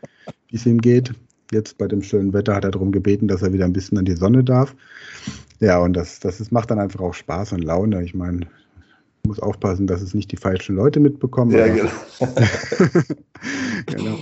[0.47, 1.13] wie es ihm geht.
[1.51, 4.05] Jetzt bei dem schönen Wetter hat er darum gebeten, dass er wieder ein bisschen an
[4.05, 4.75] die Sonne darf.
[5.59, 8.03] Ja, und das, das ist, macht dann einfach auch Spaß und Laune.
[8.03, 8.47] Ich meine,
[9.25, 11.51] muss aufpassen, dass es nicht die falschen Leute mitbekommen.
[11.51, 11.89] Ja, genau.
[13.85, 14.17] genau.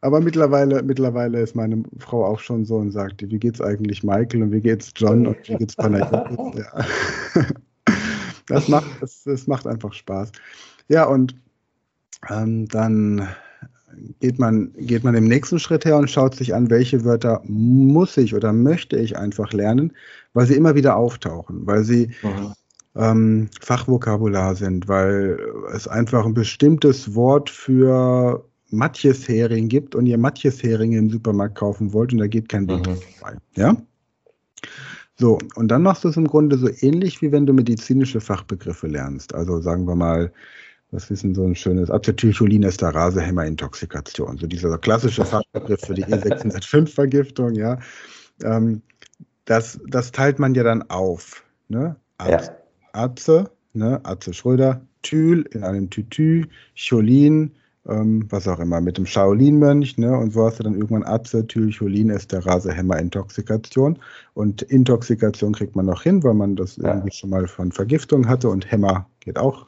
[0.00, 4.42] Aber mittlerweile, mittlerweile ist meine Frau auch schon so und sagt, wie geht's eigentlich Michael
[4.42, 6.38] und wie geht's John und wie geht's Panayotis?
[6.56, 6.84] Ja.
[8.46, 10.32] Das macht, das, das macht einfach Spaß.
[10.88, 11.36] Ja, und
[12.28, 13.28] ähm, dann
[14.20, 18.16] geht man, geht man im nächsten Schritt her und schaut sich an, welche Wörter muss
[18.16, 19.92] ich oder möchte ich einfach lernen,
[20.32, 22.52] weil sie immer wieder auftauchen, weil sie mhm.
[22.96, 25.38] ähm, Fachvokabular sind, weil
[25.74, 32.12] es einfach ein bestimmtes Wort für Matjes-Hering gibt und ihr Matjes-Heringe im Supermarkt kaufen wollt
[32.12, 32.96] und da geht kein Weg mhm.
[33.18, 33.36] vorbei.
[33.56, 33.76] Ja?
[35.18, 38.86] So, und dann machst du es im Grunde so ähnlich, wie wenn du medizinische Fachbegriffe
[38.86, 39.34] lernst.
[39.34, 40.32] Also sagen wir mal,
[40.92, 44.38] was ist denn so ein schönes Acetylcholinesterase Hämmerintoxikation?
[44.38, 47.78] So dieser klassische Fachbegriff für die E605-Vergiftung, ja.
[48.42, 48.82] Ähm,
[49.44, 51.44] das, das teilt man ja dann auf.
[51.68, 51.96] Ne?
[52.18, 52.40] Aze, ja.
[52.92, 54.00] Aze, ne?
[54.04, 57.52] Aze Schröder, Thyl in einem Tütü, Cholin,
[57.88, 60.16] ähm, was auch immer, mit dem Shaolin-Mönch, ne?
[60.16, 63.98] Und so hast du dann irgendwann Acetylcholinesterase Hämmerintoxikation.
[64.34, 66.88] Und Intoxikation kriegt man noch hin, weil man das ja.
[66.88, 69.66] irgendwie schon mal von Vergiftung hatte und Hämmer geht auch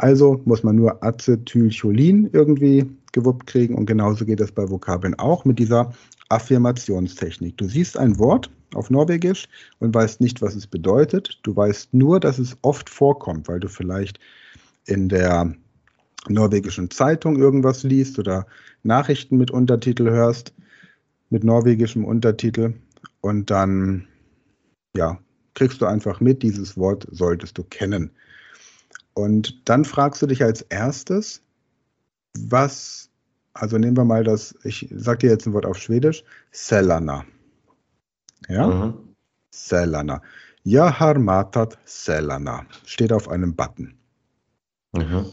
[0.00, 5.44] also muss man nur Acetylcholin irgendwie gewuppt kriegen und genauso geht es bei Vokabeln auch
[5.44, 5.92] mit dieser
[6.30, 7.58] Affirmationstechnik.
[7.58, 9.46] Du siehst ein Wort auf Norwegisch
[9.78, 11.40] und weißt nicht, was es bedeutet.
[11.42, 14.18] Du weißt nur, dass es oft vorkommt, weil du vielleicht
[14.86, 15.54] in der
[16.28, 18.46] norwegischen Zeitung irgendwas liest oder
[18.82, 20.54] Nachrichten mit Untertitel hörst,
[21.28, 22.72] mit norwegischem Untertitel
[23.20, 24.06] und dann
[24.96, 25.18] ja,
[25.52, 28.12] kriegst du einfach mit, dieses Wort solltest du kennen.
[29.14, 31.42] Und dann fragst du dich als erstes,
[32.38, 33.10] was,
[33.54, 37.24] also nehmen wir mal das, ich sage dir jetzt ein Wort auf Schwedisch, Selana.
[38.48, 38.66] Ja?
[38.66, 39.14] Mhm.
[39.50, 40.22] Selana.
[40.62, 42.66] Jahar matat Selana.
[42.84, 43.94] Steht auf einem Button.
[44.92, 45.26] Mhm.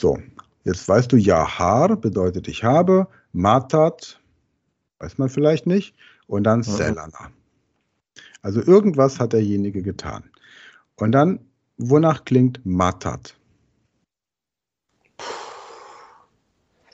[0.00, 0.18] So,
[0.64, 4.20] jetzt weißt du, Jahar bedeutet ich habe, Matat,
[4.98, 5.94] weiß man vielleicht nicht,
[6.26, 6.64] und dann mhm.
[6.64, 7.30] Selana.
[8.42, 10.24] Also irgendwas hat derjenige getan.
[10.96, 11.40] Und dann
[11.84, 13.34] Wonach klingt Matat?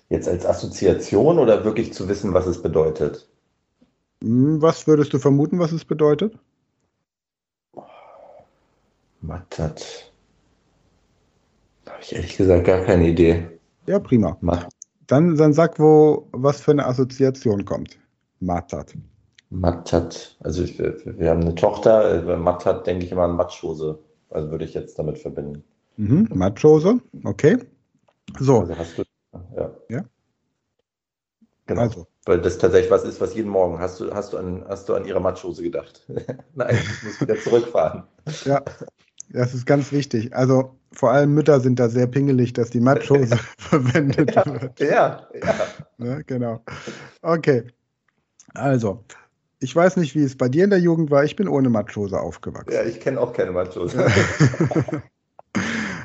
[0.09, 3.29] Jetzt als Assoziation oder wirklich zu wissen, was es bedeutet?
[4.23, 6.39] Hm, was würdest du vermuten, was es bedeutet?
[9.21, 10.11] Matat.
[11.87, 13.47] Habe ich ehrlich gesagt gar keine Idee.
[13.87, 14.39] Ja, prima.
[15.07, 17.99] Dann, dann sag, wo was für eine Assoziation kommt.
[18.41, 18.95] Matat.
[19.51, 20.37] Matat.
[20.41, 22.39] Also ich, wir haben eine Tochter.
[22.39, 23.99] Matat denke ich immer an Matschhose.
[24.31, 25.65] Also würde ich jetzt damit verbinden.
[25.97, 26.29] Mhm.
[26.33, 27.59] Matschhose, okay.
[28.39, 28.61] So.
[28.61, 29.03] Also hast du,
[29.57, 29.75] ja.
[29.89, 30.05] Ja.
[31.67, 31.83] Genau.
[31.83, 32.07] Also.
[32.25, 34.95] Weil das tatsächlich was ist, was jeden Morgen hast du, hast du an, hast du
[34.95, 36.07] an ihre Matschhose gedacht.
[36.55, 38.05] Nein, ich muss wieder zurückfahren.
[38.45, 38.63] Ja,
[39.31, 40.35] das ist ganz wichtig.
[40.35, 44.81] Also vor allem Mütter sind da sehr pingelig, dass die Matschhose verwendet ja, wird.
[44.81, 45.55] Ja, ja.
[45.99, 46.63] Ne, genau.
[47.23, 47.65] Okay.
[48.55, 49.05] Also,
[49.61, 51.25] ich weiß nicht, wie es bei dir in der Jugend war.
[51.25, 52.73] Ich bin ohne Matschhose aufgewachsen.
[52.73, 54.07] Ja, ich kenne auch keine Matschhose.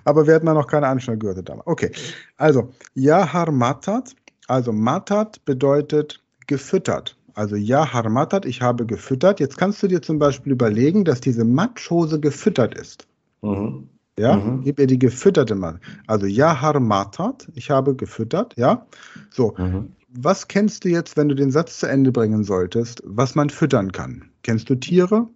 [0.06, 1.68] Aber wir hatten da noch keine Anschnallgürtel damals.
[1.68, 1.92] Okay.
[2.38, 4.16] Also, Yahar Matat.
[4.48, 7.16] Also, Matat bedeutet gefüttert.
[7.36, 9.40] Also, Yahar Matat, ich habe gefüttert.
[9.40, 13.08] Jetzt kannst du dir zum Beispiel überlegen, dass diese Matschhose gefüttert ist.
[13.42, 13.90] Mhm.
[14.18, 14.62] Ja, mhm.
[14.62, 15.80] gib ihr die gefütterte Mann.
[16.06, 18.86] Also Yahar Matat, ich habe gefüttert, ja.
[19.32, 19.94] So, mhm.
[20.16, 23.92] Was kennst du jetzt, wenn du den Satz zu Ende bringen solltest, was man füttern
[23.92, 24.30] kann?
[24.44, 25.28] Kennst du Tiere?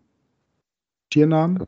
[1.09, 1.63] Tiernamen?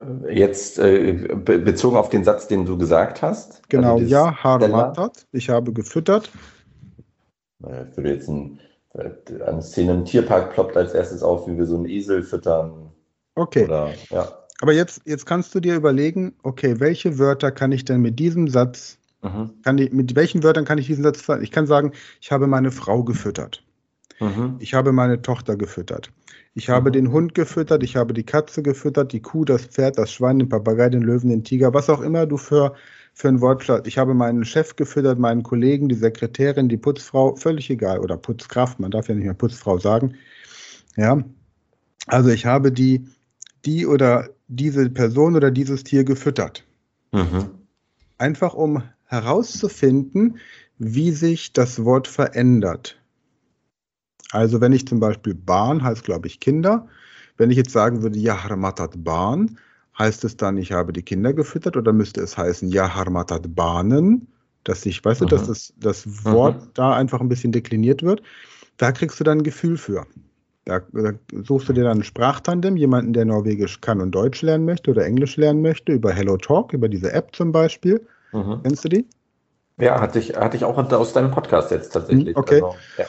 [0.00, 3.68] Äh, jetzt äh, bezogen auf den Satz, den du gesagt hast.
[3.68, 6.30] Genau, also Yahar Matat, ich habe gefüttert.
[7.60, 8.58] Ich würde jetzt ein,
[8.94, 9.10] äh,
[9.46, 12.90] eine Szene im Tierpark ploppt als erstes auf, wie wir so einen Esel füttern.
[13.34, 13.64] Okay.
[13.64, 14.28] Oder, ja.
[14.60, 18.48] Aber jetzt, jetzt kannst du dir überlegen, okay, welche Wörter kann ich denn mit diesem
[18.48, 19.50] Satz, mhm.
[19.62, 22.70] kann ich, mit welchen Wörtern kann ich diesen Satz, ich kann sagen, ich habe meine
[22.70, 23.62] Frau gefüttert.
[24.20, 24.56] Mhm.
[24.58, 26.12] Ich habe meine Tochter gefüttert.
[26.54, 26.92] Ich habe mhm.
[26.92, 30.48] den Hund gefüttert, ich habe die Katze gefüttert, die Kuh, das Pferd, das Schwein, den
[30.48, 32.74] Papagei, den Löwen, den Tiger, was auch immer du für,
[33.14, 33.86] für ein Wortschatz.
[33.86, 38.00] Ich habe meinen Chef gefüttert, meinen Kollegen, die Sekretärin, die Putzfrau, völlig egal.
[38.00, 40.14] Oder Putzkraft, man darf ja nicht mehr Putzfrau sagen.
[40.96, 41.22] Ja.
[42.06, 43.06] Also ich habe die,
[43.64, 46.64] die oder diese Person oder dieses Tier gefüttert.
[47.12, 47.50] Mhm.
[48.18, 48.82] Einfach um
[49.12, 50.38] herauszufinden,
[50.78, 52.98] wie sich das Wort verändert.
[54.30, 56.88] Also wenn ich zum Beispiel Bahn heißt, glaube ich, Kinder.
[57.36, 59.58] Wenn ich jetzt sagen würde, ja, Harmatat Bahn,
[59.98, 64.28] heißt es dann, ich habe die Kinder gefüttert oder müsste es heißen, ja, Harmatat Bahnen?
[64.64, 65.26] Dass ich, weißt mhm.
[65.26, 66.70] du, dass das, das Wort mhm.
[66.72, 68.22] da einfach ein bisschen dekliniert wird.
[68.78, 70.06] Da kriegst du dann ein Gefühl für.
[70.64, 71.12] Da, da,
[71.44, 75.04] suchst du dir dann ein Sprachtandem, jemanden, der Norwegisch kann und Deutsch lernen möchte oder
[75.04, 78.06] Englisch lernen möchte, über Hello Talk, über diese App zum Beispiel.
[78.32, 78.60] Mhm.
[78.62, 79.06] Kennst du die?
[79.78, 82.28] Ja, hatte ich, hatte ich auch aus deinem Podcast jetzt tatsächlich.
[82.28, 82.62] Hm, okay.
[82.62, 83.06] Also, ja.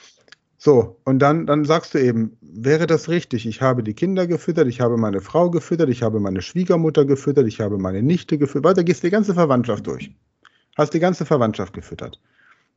[0.58, 3.46] So, und dann, dann sagst du eben, wäre das richtig?
[3.46, 7.48] Ich habe die Kinder gefüttert, ich habe meine Frau gefüttert, ich habe meine Schwiegermutter gefüttert,
[7.48, 8.64] ich habe meine Nichte gefüttert.
[8.64, 10.12] Weiter gehst du die ganze Verwandtschaft durch.
[10.78, 12.20] Hast die ganze Verwandtschaft gefüttert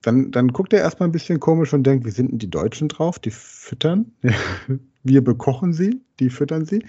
[0.03, 2.89] dann, dann guckt er erstmal ein bisschen komisch und denkt, wie sind denn die Deutschen
[2.89, 3.19] drauf?
[3.19, 4.13] Die füttern.
[5.03, 6.85] Wir bekochen sie, die füttern sie.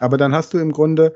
[0.00, 1.14] Aber dann hast du im Grunde,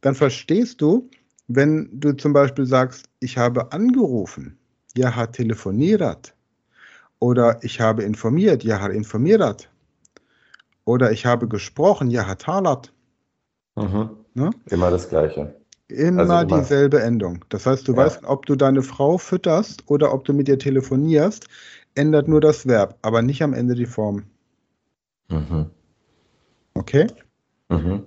[0.00, 1.08] dann verstehst du,
[1.48, 4.58] wenn du zum Beispiel sagst, ich habe angerufen,
[4.96, 6.34] ja hat telefoniert.
[7.18, 9.70] Oder ich habe informiert, ja hat informiert.
[10.84, 12.92] Oder ich habe gesprochen, ja hat talat.
[13.76, 14.10] Mhm.
[14.34, 14.50] Ne?
[14.66, 15.54] Immer das Gleiche.
[15.88, 17.44] Immer, also immer dieselbe Endung.
[17.50, 17.98] Das heißt, du ja.
[17.98, 21.46] weißt, ob du deine Frau fütterst oder ob du mit ihr telefonierst,
[21.94, 24.24] ändert nur das Verb, aber nicht am Ende die Form.
[25.28, 25.70] Mhm.
[26.74, 27.06] Okay?
[27.68, 28.04] Mhm.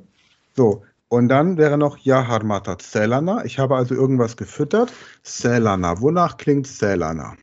[0.56, 3.46] So, und dann wäre noch Yaharmata Selana.
[3.46, 4.92] Ich habe also irgendwas gefüttert.
[5.24, 6.02] Selana.
[6.02, 7.38] Wonach klingt Selana?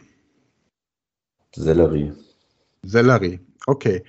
[1.54, 2.12] Sellerie.
[2.82, 3.40] Sellerie.
[3.66, 4.04] Okay.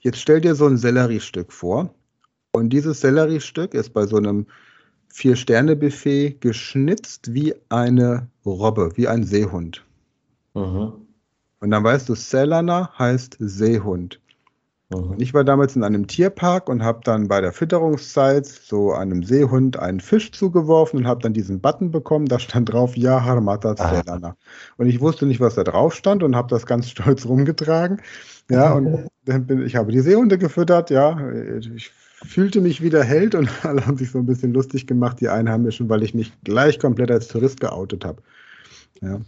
[0.00, 1.94] Jetzt stell dir so ein Selleriestück vor.
[2.52, 4.46] Und dieses Selleriestück ist bei so einem
[5.08, 9.84] Vier-Sterne-Buffet geschnitzt wie eine Robbe, wie ein Seehund.
[10.54, 10.92] Mhm.
[11.60, 14.20] Und dann weißt du, Selana heißt Seehund.
[14.90, 15.16] Mhm.
[15.18, 19.78] Ich war damals in einem Tierpark und habe dann bei der Fütterungszeit so einem Seehund
[19.78, 24.36] einen Fisch zugeworfen und habe dann diesen Button bekommen, da stand drauf, ja, Harmata Selana.
[24.78, 28.00] Und ich wusste nicht, was da drauf stand und habe das ganz stolz rumgetragen.
[28.50, 29.08] Ja, und
[29.46, 31.18] bin, ich habe die Seehunde gefüttert, ja.
[31.74, 31.92] Ich
[32.24, 35.28] fühlte mich wie der Held und alle haben sich so ein bisschen lustig gemacht, die
[35.28, 38.22] Einheimischen, weil ich mich gleich komplett als Tourist geoutet habe.
[39.02, 39.20] Ja.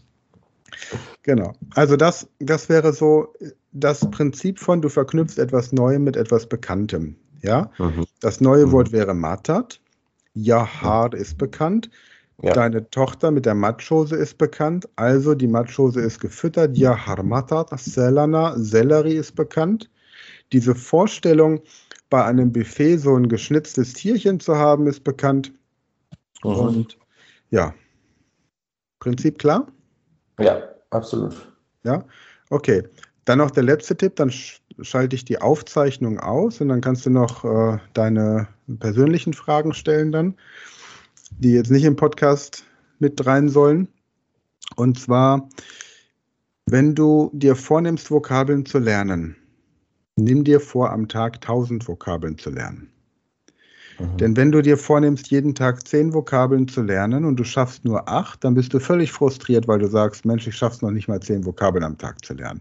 [1.22, 1.52] Genau.
[1.74, 3.34] Also das, das wäre so
[3.72, 7.16] das Prinzip von, du verknüpfst etwas Neuem mit etwas Bekanntem.
[7.42, 7.70] Ja.
[7.78, 8.06] Mhm.
[8.20, 8.72] Das neue mhm.
[8.72, 9.80] Wort wäre Matat.
[10.34, 11.90] Jahar ist bekannt.
[12.42, 12.52] Ja.
[12.52, 14.88] Deine Tochter mit der Matschhose ist bekannt.
[14.96, 16.76] Also die Matschhose ist gefüttert.
[16.76, 17.70] Jahar Matat.
[17.78, 19.90] Selana, Sellerie ist bekannt.
[20.52, 21.60] Diese Vorstellung,
[22.08, 25.52] bei einem Buffet so ein geschnitztes Tierchen zu haben, ist bekannt.
[26.42, 26.50] Mhm.
[26.50, 26.98] Und
[27.50, 27.74] ja,
[29.00, 29.66] Prinzip klar?
[30.38, 31.52] Ja, absolut.
[31.84, 32.04] Ja,
[32.50, 32.82] okay.
[33.24, 34.32] Dann noch der letzte Tipp, dann
[34.80, 38.48] schalte ich die Aufzeichnung aus und dann kannst du noch äh, deine
[38.78, 40.34] persönlichen Fragen stellen dann,
[41.38, 42.64] die jetzt nicht im Podcast
[42.98, 43.88] mit rein sollen.
[44.76, 45.48] Und zwar,
[46.66, 49.36] wenn du dir vornimmst, Vokabeln zu lernen,
[50.20, 52.90] Nimm dir vor, am Tag 1000 Vokabeln zu lernen.
[53.98, 54.16] Mhm.
[54.18, 58.08] Denn wenn du dir vornimmst, jeden Tag zehn Vokabeln zu lernen und du schaffst nur
[58.08, 61.20] acht, dann bist du völlig frustriert, weil du sagst, Mensch, ich schaff's noch nicht mal
[61.20, 62.60] zehn Vokabeln am Tag zu lernen.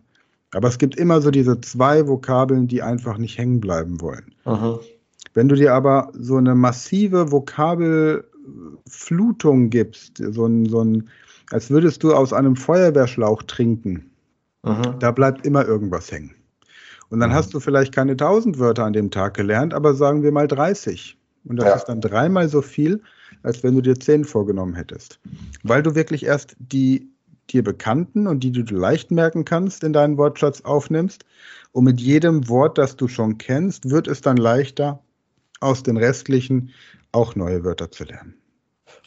[0.51, 4.33] Aber es gibt immer so diese zwei Vokabeln, die einfach nicht hängen bleiben wollen.
[4.45, 4.79] Mhm.
[5.33, 11.09] Wenn du dir aber so eine massive Vokabelflutung gibst, so ein, so ein,
[11.51, 14.09] als würdest du aus einem Feuerwehrschlauch trinken,
[14.63, 14.95] mhm.
[14.99, 16.33] da bleibt immer irgendwas hängen.
[17.09, 17.35] Und dann mhm.
[17.35, 21.17] hast du vielleicht keine 1000 Wörter an dem Tag gelernt, aber sagen wir mal 30.
[21.45, 21.75] Und das ja.
[21.75, 23.01] ist dann dreimal so viel,
[23.43, 25.19] als wenn du dir 10 vorgenommen hättest.
[25.63, 27.09] Weil du wirklich erst die
[27.53, 31.25] dir bekannten und die, du leicht merken kannst, in deinen Wortschatz aufnimmst.
[31.71, 34.99] Und mit jedem Wort, das du schon kennst, wird es dann leichter,
[35.59, 36.71] aus den restlichen
[37.11, 38.35] auch neue Wörter zu lernen.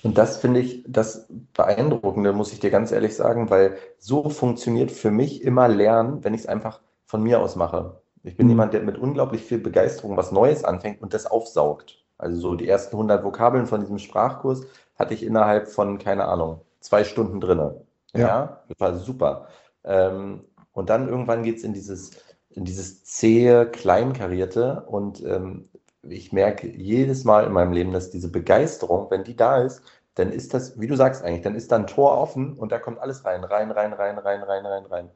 [0.03, 4.91] Und das finde ich das Beeindruckende, muss ich dir ganz ehrlich sagen, weil so funktioniert
[4.91, 8.01] für mich immer Lernen, wenn ich es einfach von mir aus mache.
[8.25, 8.53] Ich bin mhm.
[8.53, 12.05] jemand, der mit unglaublich viel Begeisterung was Neues anfängt und das aufsaugt.
[12.19, 14.65] Also so die ersten 100 Vokabeln von diesem Sprachkurs
[14.97, 17.83] hatte ich innerhalb von, keine Ahnung, zwei Stunden drinne.
[18.15, 19.49] Ja, ja das war super.
[19.85, 22.13] Ähm, und dann irgendwann geht es in dieses,
[22.51, 25.69] in dieses zähe, kleinkarierte und ähm,
[26.03, 29.83] ich merke jedes Mal in meinem Leben, dass diese Begeisterung, wenn die da ist,
[30.15, 32.79] dann ist das, wie du sagst eigentlich, dann ist da ein Tor offen und da
[32.79, 35.11] kommt alles rein, rein, rein, rein, rein, rein, rein, rein.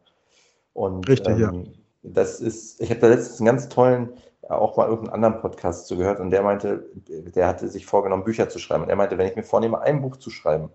[0.73, 1.73] Und Richtig, ähm, ja.
[2.03, 4.11] das ist, ich habe da letztens einen ganz tollen,
[4.49, 8.59] auch mal irgendeinen anderen Podcast zugehört und der meinte, der hatte sich vorgenommen, Bücher zu
[8.59, 8.85] schreiben.
[8.85, 10.71] Und er meinte, wenn ich mir vornehme, ein Buch zu schreiben,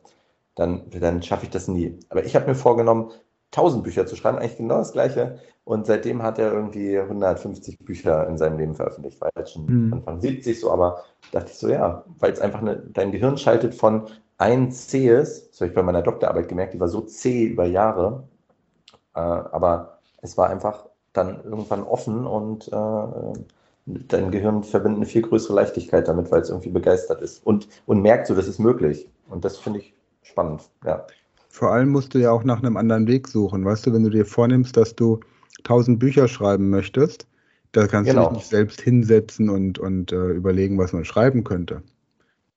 [0.62, 2.00] dann, dann schaffe ich das nie.
[2.10, 3.12] Aber ich habe mir vorgenommen,
[3.52, 5.40] 1000 Bücher zu schreiben, eigentlich genau das Gleiche.
[5.64, 9.20] Und seitdem hat er irgendwie 150 Bücher in seinem Leben veröffentlicht.
[9.22, 9.94] War jetzt schon mhm.
[9.94, 13.76] Anfang 70 so, aber dachte ich so, ja, weil es einfach eine, dein Gehirn schaltet
[13.76, 14.08] von
[14.38, 18.24] ein zähes, das habe ich bei meiner Doktorarbeit gemerkt, die war so zäh über Jahre,
[19.14, 23.34] äh, aber es war einfach dann irgendwann offen und äh,
[23.86, 28.02] dein Gehirn verbindet eine viel größere Leichtigkeit damit, weil es irgendwie begeistert ist und, und
[28.02, 29.08] merkt so, das ist möglich.
[29.30, 31.06] Und das finde ich spannend, ja.
[31.50, 33.66] Vor allem musst du ja auch nach einem anderen Weg suchen.
[33.66, 35.20] Weißt du, wenn du dir vornimmst, dass du
[35.64, 37.28] tausend Bücher schreiben möchtest,
[37.74, 38.24] da kannst genau.
[38.24, 41.84] du dich nicht selbst hinsetzen und, und äh, überlegen, was man schreiben könnte.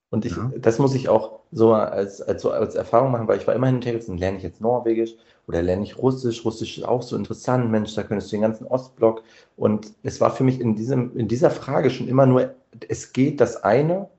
[0.09, 0.51] Und ich, ja.
[0.57, 3.67] das muss ich auch so als, als, so als Erfahrung machen, weil ich war immer
[3.67, 5.15] in Texten, lerne ich jetzt Norwegisch
[5.47, 6.45] oder lerne ich Russisch.
[6.45, 9.23] Russisch ist auch so interessant, Mensch, da könntest du den ganzen Ostblock.
[9.57, 12.55] Und es war für mich in, diesem, in dieser Frage schon immer nur,
[12.87, 14.09] es geht das eine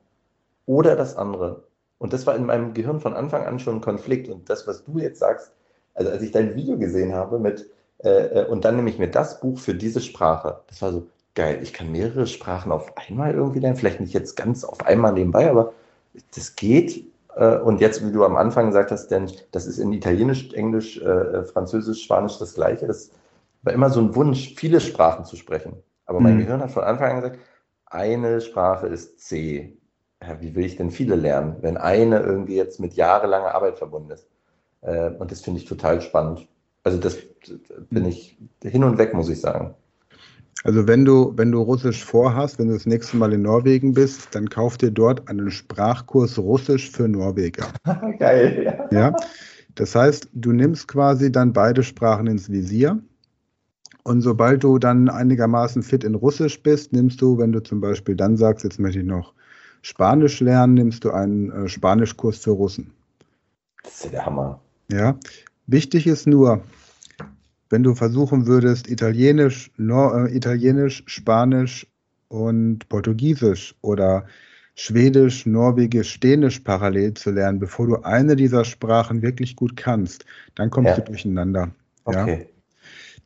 [0.67, 1.66] oder das andere.
[1.99, 4.29] Und das war in meinem Gehirn von Anfang an schon ein Konflikt.
[4.29, 5.53] Und das, was du jetzt sagst,
[5.95, 7.71] also als ich dein Video gesehen habe mit,
[8.05, 11.07] äh, äh, und dann nehme ich mir das Buch für diese Sprache, das war so
[11.35, 11.61] geil.
[11.63, 15.51] Ich kann mehrere Sprachen auf einmal irgendwie lernen, vielleicht nicht jetzt ganz auf einmal nebenbei,
[15.51, 15.73] aber
[16.35, 17.05] das geht.
[17.35, 21.01] Äh, und jetzt, wie du am Anfang gesagt hast, denn das ist in Italienisch, Englisch,
[21.01, 22.87] äh, Französisch, Spanisch das Gleiche.
[22.87, 23.11] Das
[23.63, 25.75] war immer so ein Wunsch, viele Sprachen zu sprechen.
[26.05, 26.41] Aber mein mhm.
[26.41, 27.39] Gehirn hat von Anfang an gesagt,
[27.87, 29.77] eine Sprache ist C
[30.27, 34.11] ja, wie will ich denn viele lernen, wenn eine irgendwie jetzt mit jahrelanger Arbeit verbunden
[34.11, 34.27] ist?
[34.83, 36.49] Äh, und das finde ich total spannend.
[36.85, 37.19] Also das
[37.91, 38.11] bin hm.
[38.11, 39.75] ich hin und weg, muss ich sagen.
[40.65, 44.35] Also wenn du, wenn du Russisch vorhast, wenn du das nächste Mal in Norwegen bist,
[44.35, 47.67] dann kauf dir dort einen Sprachkurs Russisch für Norweger.
[48.19, 48.99] Geil, ja.
[48.99, 49.17] ja.
[49.77, 52.99] Das heißt, du nimmst quasi dann beide Sprachen ins Visier.
[54.03, 58.17] Und sobald du dann einigermaßen fit in Russisch bist, nimmst du, wenn du zum Beispiel
[58.17, 59.35] dann sagst, jetzt möchte ich noch
[59.87, 62.91] Spanisch lernen, nimmst du einen äh, Spanischkurs für Russen.
[63.85, 64.61] Das ist ja der Hammer.
[64.91, 65.17] Ja.
[65.69, 66.65] Wichtig ist nur,
[67.71, 71.87] wenn du versuchen würdest, Italienisch, Nor äh, Italienisch, Spanisch
[72.27, 74.27] und Portugiesisch oder
[74.75, 80.25] Schwedisch, Norwegisch, Dänisch parallel zu lernen, bevor du eine dieser Sprachen wirklich gut kannst,
[80.57, 80.97] dann kommst ja.
[80.97, 81.71] du durcheinander.
[82.03, 82.41] Okay.
[82.41, 82.47] Ja?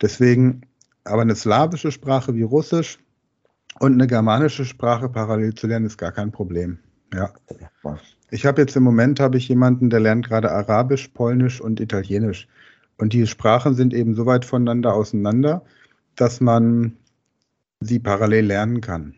[0.02, 0.61] Deswegen,
[1.04, 2.98] aber eine slawische Sprache wie Russisch,
[3.81, 6.78] und eine germanische Sprache parallel zu lernen ist gar kein Problem.
[7.14, 7.33] Ja.
[8.31, 12.47] Ich habe jetzt im Moment habe ich jemanden, der lernt gerade Arabisch, Polnisch und Italienisch.
[12.99, 15.64] Und die Sprachen sind eben so weit voneinander auseinander,
[16.14, 16.99] dass man
[17.81, 19.14] sie parallel lernen kann.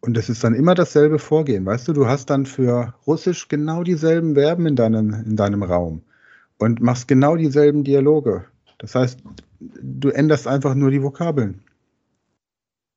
[0.00, 1.66] Und es ist dann immer dasselbe Vorgehen.
[1.66, 6.00] Weißt du, du hast dann für Russisch genau dieselben Verben in deinem, in deinem Raum
[6.56, 8.46] und machst genau dieselben Dialoge.
[8.78, 9.20] Das heißt,
[9.60, 11.60] du änderst einfach nur die Vokabeln.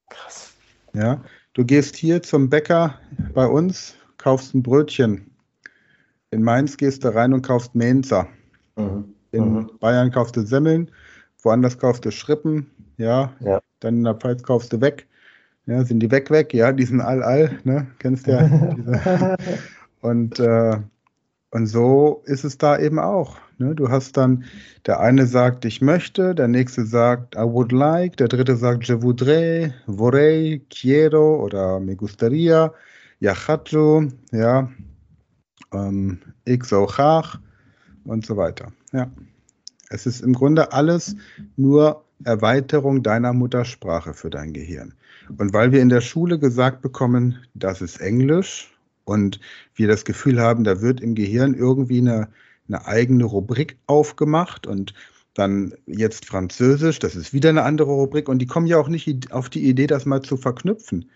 [0.09, 0.53] Krass.
[0.93, 1.21] Ja,
[1.53, 2.99] du gehst hier zum Bäcker
[3.33, 5.31] bei uns, kaufst ein Brötchen.
[6.31, 8.27] In Mainz gehst du rein und kaufst Mensa.
[8.75, 9.13] Mhm.
[9.31, 9.71] In mhm.
[9.79, 10.91] Bayern kaufst du Semmeln,
[11.41, 13.33] woanders kaufst du Schrippen, ja.
[13.39, 13.61] ja.
[13.79, 15.07] Dann in der Pfalz kaufst du weg.
[15.65, 16.53] Ja, sind die weg, weg?
[16.53, 17.87] Ja, die sind all, all, ne?
[17.99, 18.47] Kennst ja.
[20.01, 20.79] und, äh,
[21.51, 23.37] Und so ist es da eben auch.
[23.57, 23.75] Ne?
[23.75, 24.45] Du hast dann,
[24.85, 29.01] der eine sagt, ich möchte, der nächste sagt, I would like, der dritte sagt, je
[29.01, 32.73] voudrais, vorrei, quiero oder me gustaría,
[33.19, 34.69] yachacho, ja,
[35.73, 36.87] ähm, ich so
[38.05, 38.71] und so weiter.
[38.91, 39.09] Ja.
[39.89, 41.15] Es ist im Grunde alles
[41.55, 44.93] nur Erweiterung deiner Muttersprache für dein Gehirn.
[45.37, 48.71] Und weil wir in der Schule gesagt bekommen, das ist Englisch
[49.05, 49.39] und
[49.75, 52.29] wir das Gefühl haben, da wird im Gehirn irgendwie eine,
[52.67, 54.93] eine eigene Rubrik aufgemacht und
[55.33, 59.31] dann jetzt Französisch, das ist wieder eine andere Rubrik und die kommen ja auch nicht
[59.31, 61.09] auf die Idee, das mal zu verknüpfen.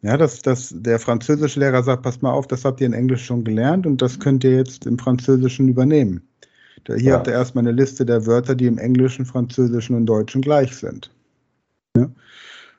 [0.00, 3.44] Ja, dass, dass der Französischlehrer sagt, passt mal auf, das habt ihr in Englisch schon
[3.44, 6.22] gelernt und das könnt ihr jetzt im Französischen übernehmen.
[6.86, 7.14] Hier ja.
[7.14, 11.10] habt ihr erstmal eine Liste der Wörter, die im Englischen, Französischen und Deutschen gleich sind.
[11.96, 12.08] Ja?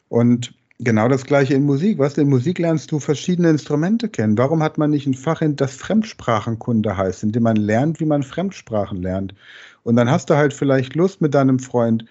[0.07, 1.99] Und genau das gleiche in Musik.
[1.99, 4.37] Was in Musik lernst du verschiedene Instrumente kennen.
[4.37, 8.23] Warum hat man nicht ein Fach, das Fremdsprachenkunde heißt, in dem man lernt, wie man
[8.23, 9.35] Fremdsprachen lernt?
[9.83, 12.05] Und dann hast du halt vielleicht Lust mit deinem Freund,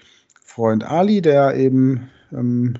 [0.44, 2.74] Freund Ali, der eben ähm,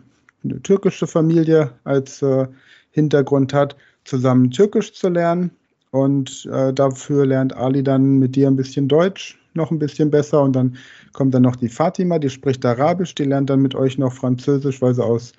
[0.44, 2.46] eine türkische Familie als äh,
[2.90, 5.50] Hintergrund hat, zusammen Türkisch zu lernen.
[5.90, 10.42] Und äh, dafür lernt Ali dann mit dir ein bisschen Deutsch noch ein bisschen besser.
[10.42, 10.76] Und dann
[11.12, 14.80] kommt dann noch die Fatima, die spricht Arabisch, die lernt dann mit euch noch Französisch,
[14.82, 15.32] weil sie aus,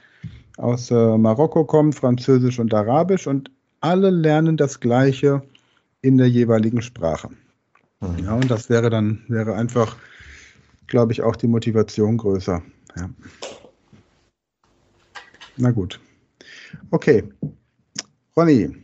[0.60, 3.28] aus äh, Marokko kommt, Französisch und Arabisch.
[3.28, 3.52] Und
[3.82, 5.42] alle lernen das Gleiche
[6.02, 7.30] in der jeweiligen Sprache.
[8.02, 8.24] Mhm.
[8.24, 9.98] Ja, und das wäre dann, wäre einfach,
[10.88, 12.62] glaube ich, auch die Motivation größer.
[12.98, 13.10] Ja.
[15.58, 16.00] Na gut.
[16.92, 17.24] Okay.
[18.36, 18.76] Ronny,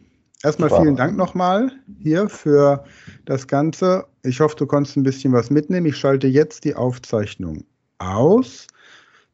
[0.43, 0.82] erstmal Super.
[0.82, 1.71] vielen Dank nochmal
[2.01, 2.84] hier für
[3.26, 4.05] das Ganze.
[4.23, 5.86] Ich hoffe, du konntest ein bisschen was mitnehmen.
[5.86, 7.63] Ich schalte jetzt die Aufzeichnung
[7.99, 8.67] aus,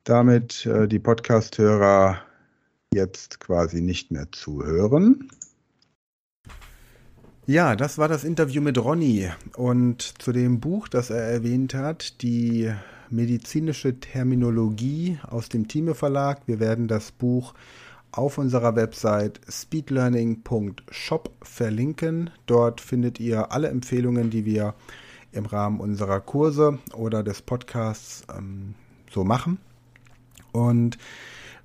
[0.03, 2.17] damit äh, die Podcast-Hörer
[2.93, 5.29] jetzt quasi nicht mehr zuhören.
[7.47, 12.21] Ja, das war das Interview mit Ronny und zu dem Buch, das er erwähnt hat,
[12.21, 12.71] die
[13.09, 16.41] medizinische Terminologie aus dem Thieme Verlag.
[16.47, 17.53] Wir werden das Buch
[18.11, 22.29] auf unserer Website speedlearning.shop verlinken.
[22.45, 24.75] Dort findet ihr alle Empfehlungen, die wir
[25.31, 28.75] im Rahmen unserer Kurse oder des Podcasts ähm,
[29.09, 29.59] so machen.
[30.51, 30.97] Und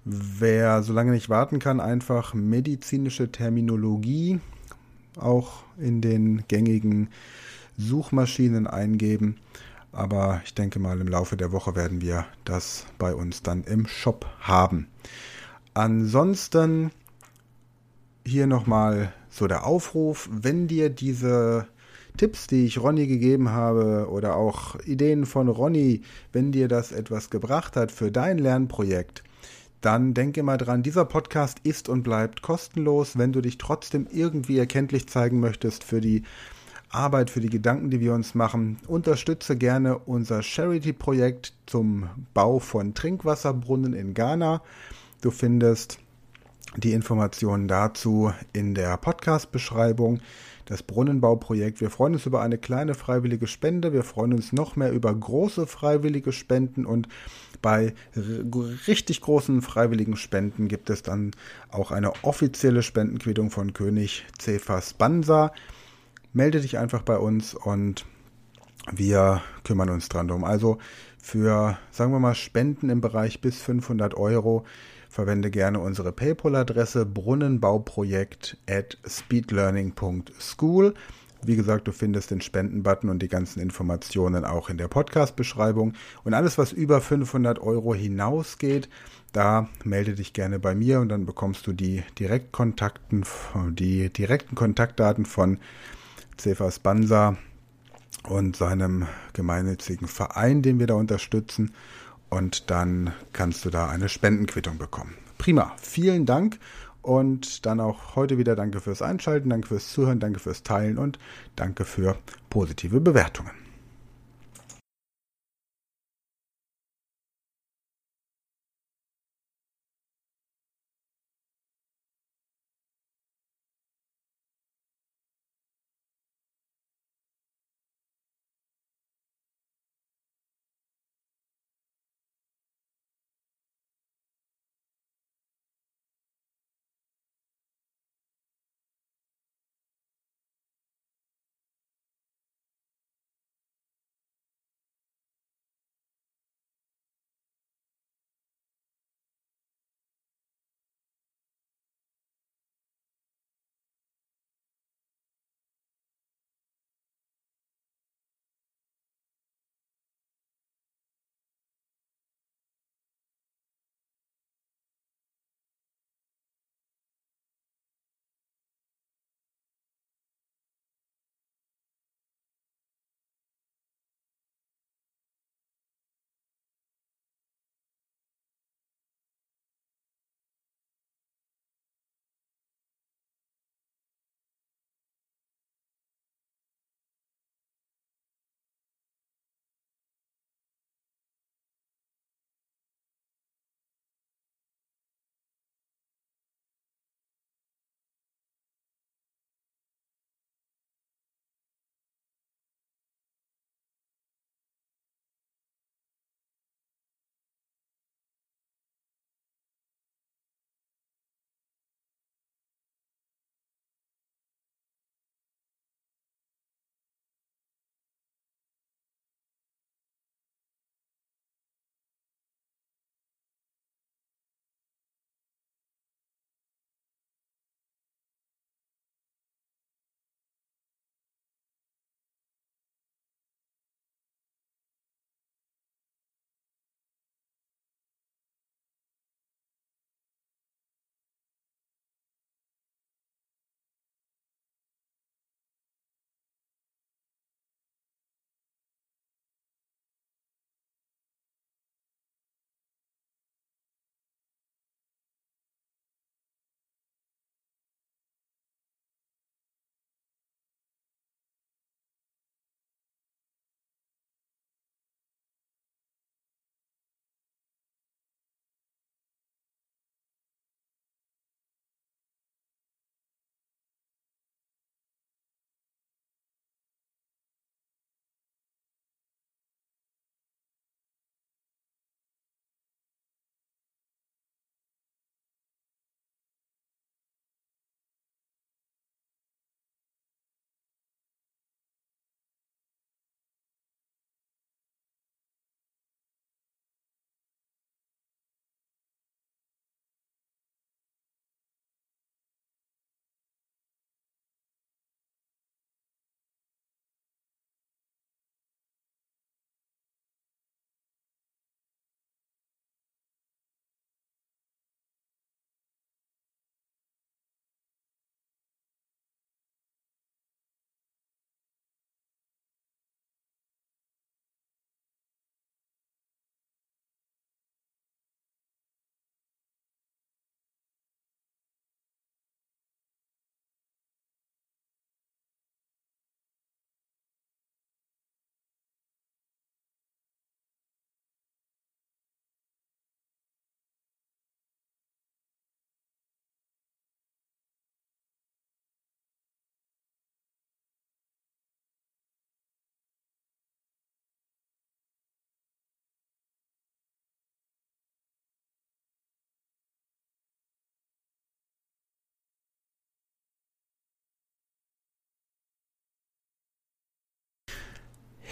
[0.07, 4.41] wer so lange nicht warten kann, einfach medizinische Terminologie
[5.19, 7.09] auch in den gängigen
[7.77, 9.37] Suchmaschinen eingeben
[9.97, 13.87] aber ich denke mal, im Laufe der Woche werden wir das bei uns dann im
[13.87, 14.89] Shop haben.
[15.73, 16.91] Ansonsten
[18.27, 21.67] hier nochmal so der Aufruf, wenn dir diese
[22.19, 27.31] Tipps, die ich Ronny gegeben habe oder auch Ideen von Ronny, wenn dir das etwas
[27.31, 29.23] gebracht hat für dein Lernprojekt,
[29.81, 33.19] dann denke mal dran, dieser Podcast ist und bleibt kostenlos.
[33.19, 36.23] Wenn du dich trotzdem irgendwie erkenntlich zeigen möchtest für die
[36.89, 38.79] Arbeit, für die Gedanken, die wir uns machen.
[38.87, 44.63] Unterstütze gerne unser Charity-Projekt zum Bau von Trinkwasserbrunnen in Ghana.
[45.21, 45.99] Du findest
[46.77, 50.21] die Informationen dazu in der Podcast-Beschreibung.
[50.67, 51.81] Das Brunnenbauprojekt.
[51.81, 53.93] Wir freuen uns über eine kleine freiwillige Spende.
[53.93, 57.09] Wir freuen uns noch mehr über große freiwillige Spenden und
[57.63, 57.95] bei
[58.87, 61.33] richtig großen freiwilligen Spenden gibt es dann
[61.71, 65.53] auch eine offizielle Spendenquittung von König Cephas Bansa
[66.37, 68.05] melde dich einfach bei uns und
[68.93, 70.45] wir kümmern uns dran drum.
[70.45, 70.79] Also
[71.19, 74.65] für, sagen wir mal, Spenden im Bereich bis 500 Euro
[75.09, 80.95] verwende gerne unsere PayPal-Adresse brunnenbauprojekt at speedlearning.school.
[81.47, 85.93] Wie gesagt, du findest den Spendenbutton und die ganzen Informationen auch in der Podcast-Beschreibung.
[86.25, 88.89] Und alles, was über 500 Euro hinausgeht,
[89.33, 93.25] da melde dich gerne bei mir und dann bekommst du die Direktkontakten,
[93.71, 95.59] die direkten Kontaktdaten von
[96.39, 97.37] Cephas Bansa
[98.25, 101.73] und seinem gemeinnützigen Verein, den wir da unterstützen.
[102.29, 105.15] Und dann kannst du da eine Spendenquittung bekommen.
[105.39, 106.59] Prima, vielen Dank.
[107.07, 111.21] Und dann auch heute wieder danke fürs Einschalten, danke fürs Zuhören, danke fürs Teilen und
[111.55, 112.17] danke für
[112.51, 113.66] positive Bewertungen.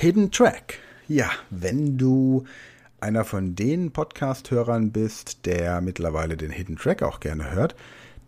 [0.05, 0.81] Hidden Track.
[1.09, 2.45] Ja, wenn du
[3.01, 7.75] einer von den Podcast-Hörern bist, der mittlerweile den Hidden Track auch gerne hört,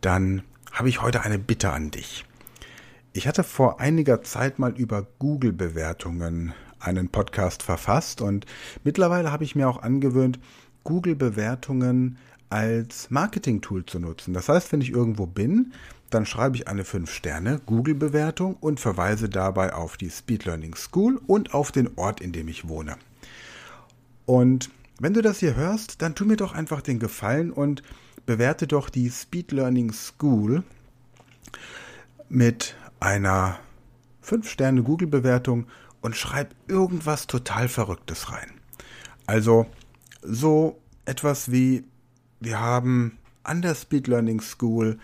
[0.01, 0.41] dann
[0.73, 2.25] habe ich heute eine Bitte an dich.
[3.13, 8.47] Ich hatte vor einiger Zeit mal über Google-Bewertungen einen Podcast verfasst und
[8.83, 10.39] mittlerweile habe ich mir auch angewöhnt,
[10.83, 12.17] Google-Bewertungen
[12.49, 14.33] als Marketing-Tool zu nutzen.
[14.33, 15.75] Das heißt, wenn ich irgendwo bin,
[16.11, 21.73] dann schreibe ich eine 5-Sterne-Google-Bewertung und verweise dabei auf die Speed Learning School und auf
[21.73, 22.97] den Ort, in dem ich wohne.
[24.25, 27.83] Und wenn du das hier hörst, dann tu mir doch einfach den Gefallen und
[28.25, 30.63] bewerte doch die Speed Learning School
[32.29, 33.59] mit einer
[34.25, 35.67] 5-Sterne-Google-Bewertung
[36.01, 38.51] und schreib irgendwas total Verrücktes rein.
[39.27, 39.67] Also
[40.23, 41.85] so etwas wie,
[42.41, 44.99] wir haben an der Speed Learning School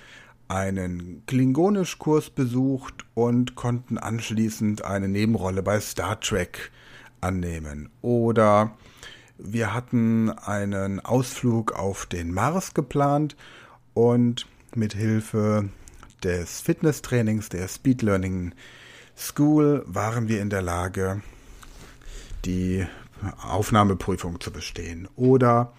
[0.52, 6.70] einen Klingonisch-Kurs besucht und konnten anschließend eine Nebenrolle bei Star Trek
[7.22, 7.88] annehmen.
[8.02, 8.76] Oder
[9.38, 13.34] wir hatten einen Ausflug auf den Mars geplant
[13.94, 15.70] und mit Hilfe
[16.22, 18.54] des Fitnesstrainings der Speed Learning
[19.16, 21.22] School waren wir in der Lage,
[22.44, 22.86] die
[23.42, 25.08] Aufnahmeprüfung zu bestehen.
[25.16, 25.72] Oder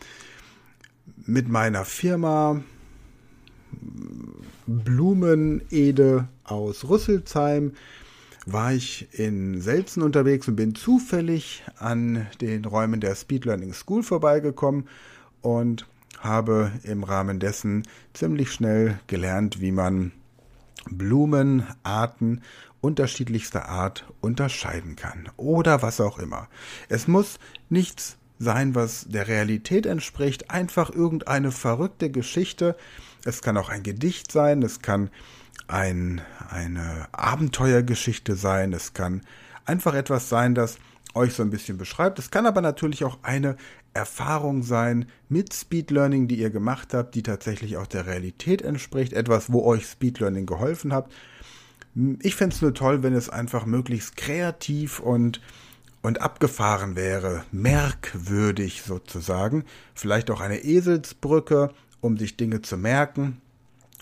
[1.25, 2.61] mit meiner Firma
[4.67, 7.73] Blumenede aus Rüsselsheim
[8.45, 14.03] war ich in Selzen unterwegs und bin zufällig an den Räumen der Speed Learning School
[14.03, 14.87] vorbeigekommen
[15.41, 15.87] und
[16.19, 17.83] habe im Rahmen dessen
[18.13, 20.11] ziemlich schnell gelernt, wie man
[20.89, 22.41] Blumenarten
[22.81, 26.49] unterschiedlichster Art unterscheiden kann oder was auch immer.
[26.89, 27.39] Es muss
[27.69, 32.75] nichts sein, was der Realität entspricht, einfach irgendeine verrückte Geschichte.
[33.25, 35.09] Es kann auch ein Gedicht sein, es kann
[35.67, 39.21] ein, eine Abenteuergeschichte sein, es kann
[39.65, 40.77] einfach etwas sein, das
[41.13, 42.19] euch so ein bisschen beschreibt.
[42.19, 43.55] Es kann aber natürlich auch eine
[43.93, 49.13] Erfahrung sein mit Speed Learning, die ihr gemacht habt, die tatsächlich auch der Realität entspricht,
[49.13, 51.11] etwas, wo euch Speed Learning geholfen hat.
[52.21, 55.41] Ich fände es nur toll, wenn es einfach möglichst kreativ und,
[56.03, 59.63] und abgefahren wäre, merkwürdig sozusagen.
[59.95, 63.41] Vielleicht auch eine Eselsbrücke, um sich Dinge zu merken.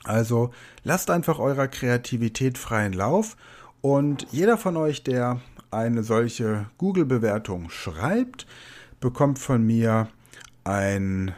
[0.03, 0.51] Also
[0.83, 3.37] lasst einfach eurer Kreativität freien Lauf
[3.81, 8.47] und jeder von euch, der eine solche Google-Bewertung schreibt,
[8.99, 10.09] bekommt von mir
[10.63, 11.33] ein,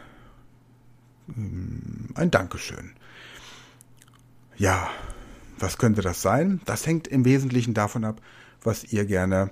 [1.28, 2.94] mm, ein Dankeschön.
[4.56, 4.90] Ja,
[5.60, 6.62] was könnte das sein?
[6.64, 8.22] Das hängt im Wesentlichen davon ab,
[8.64, 9.52] was ihr gerne,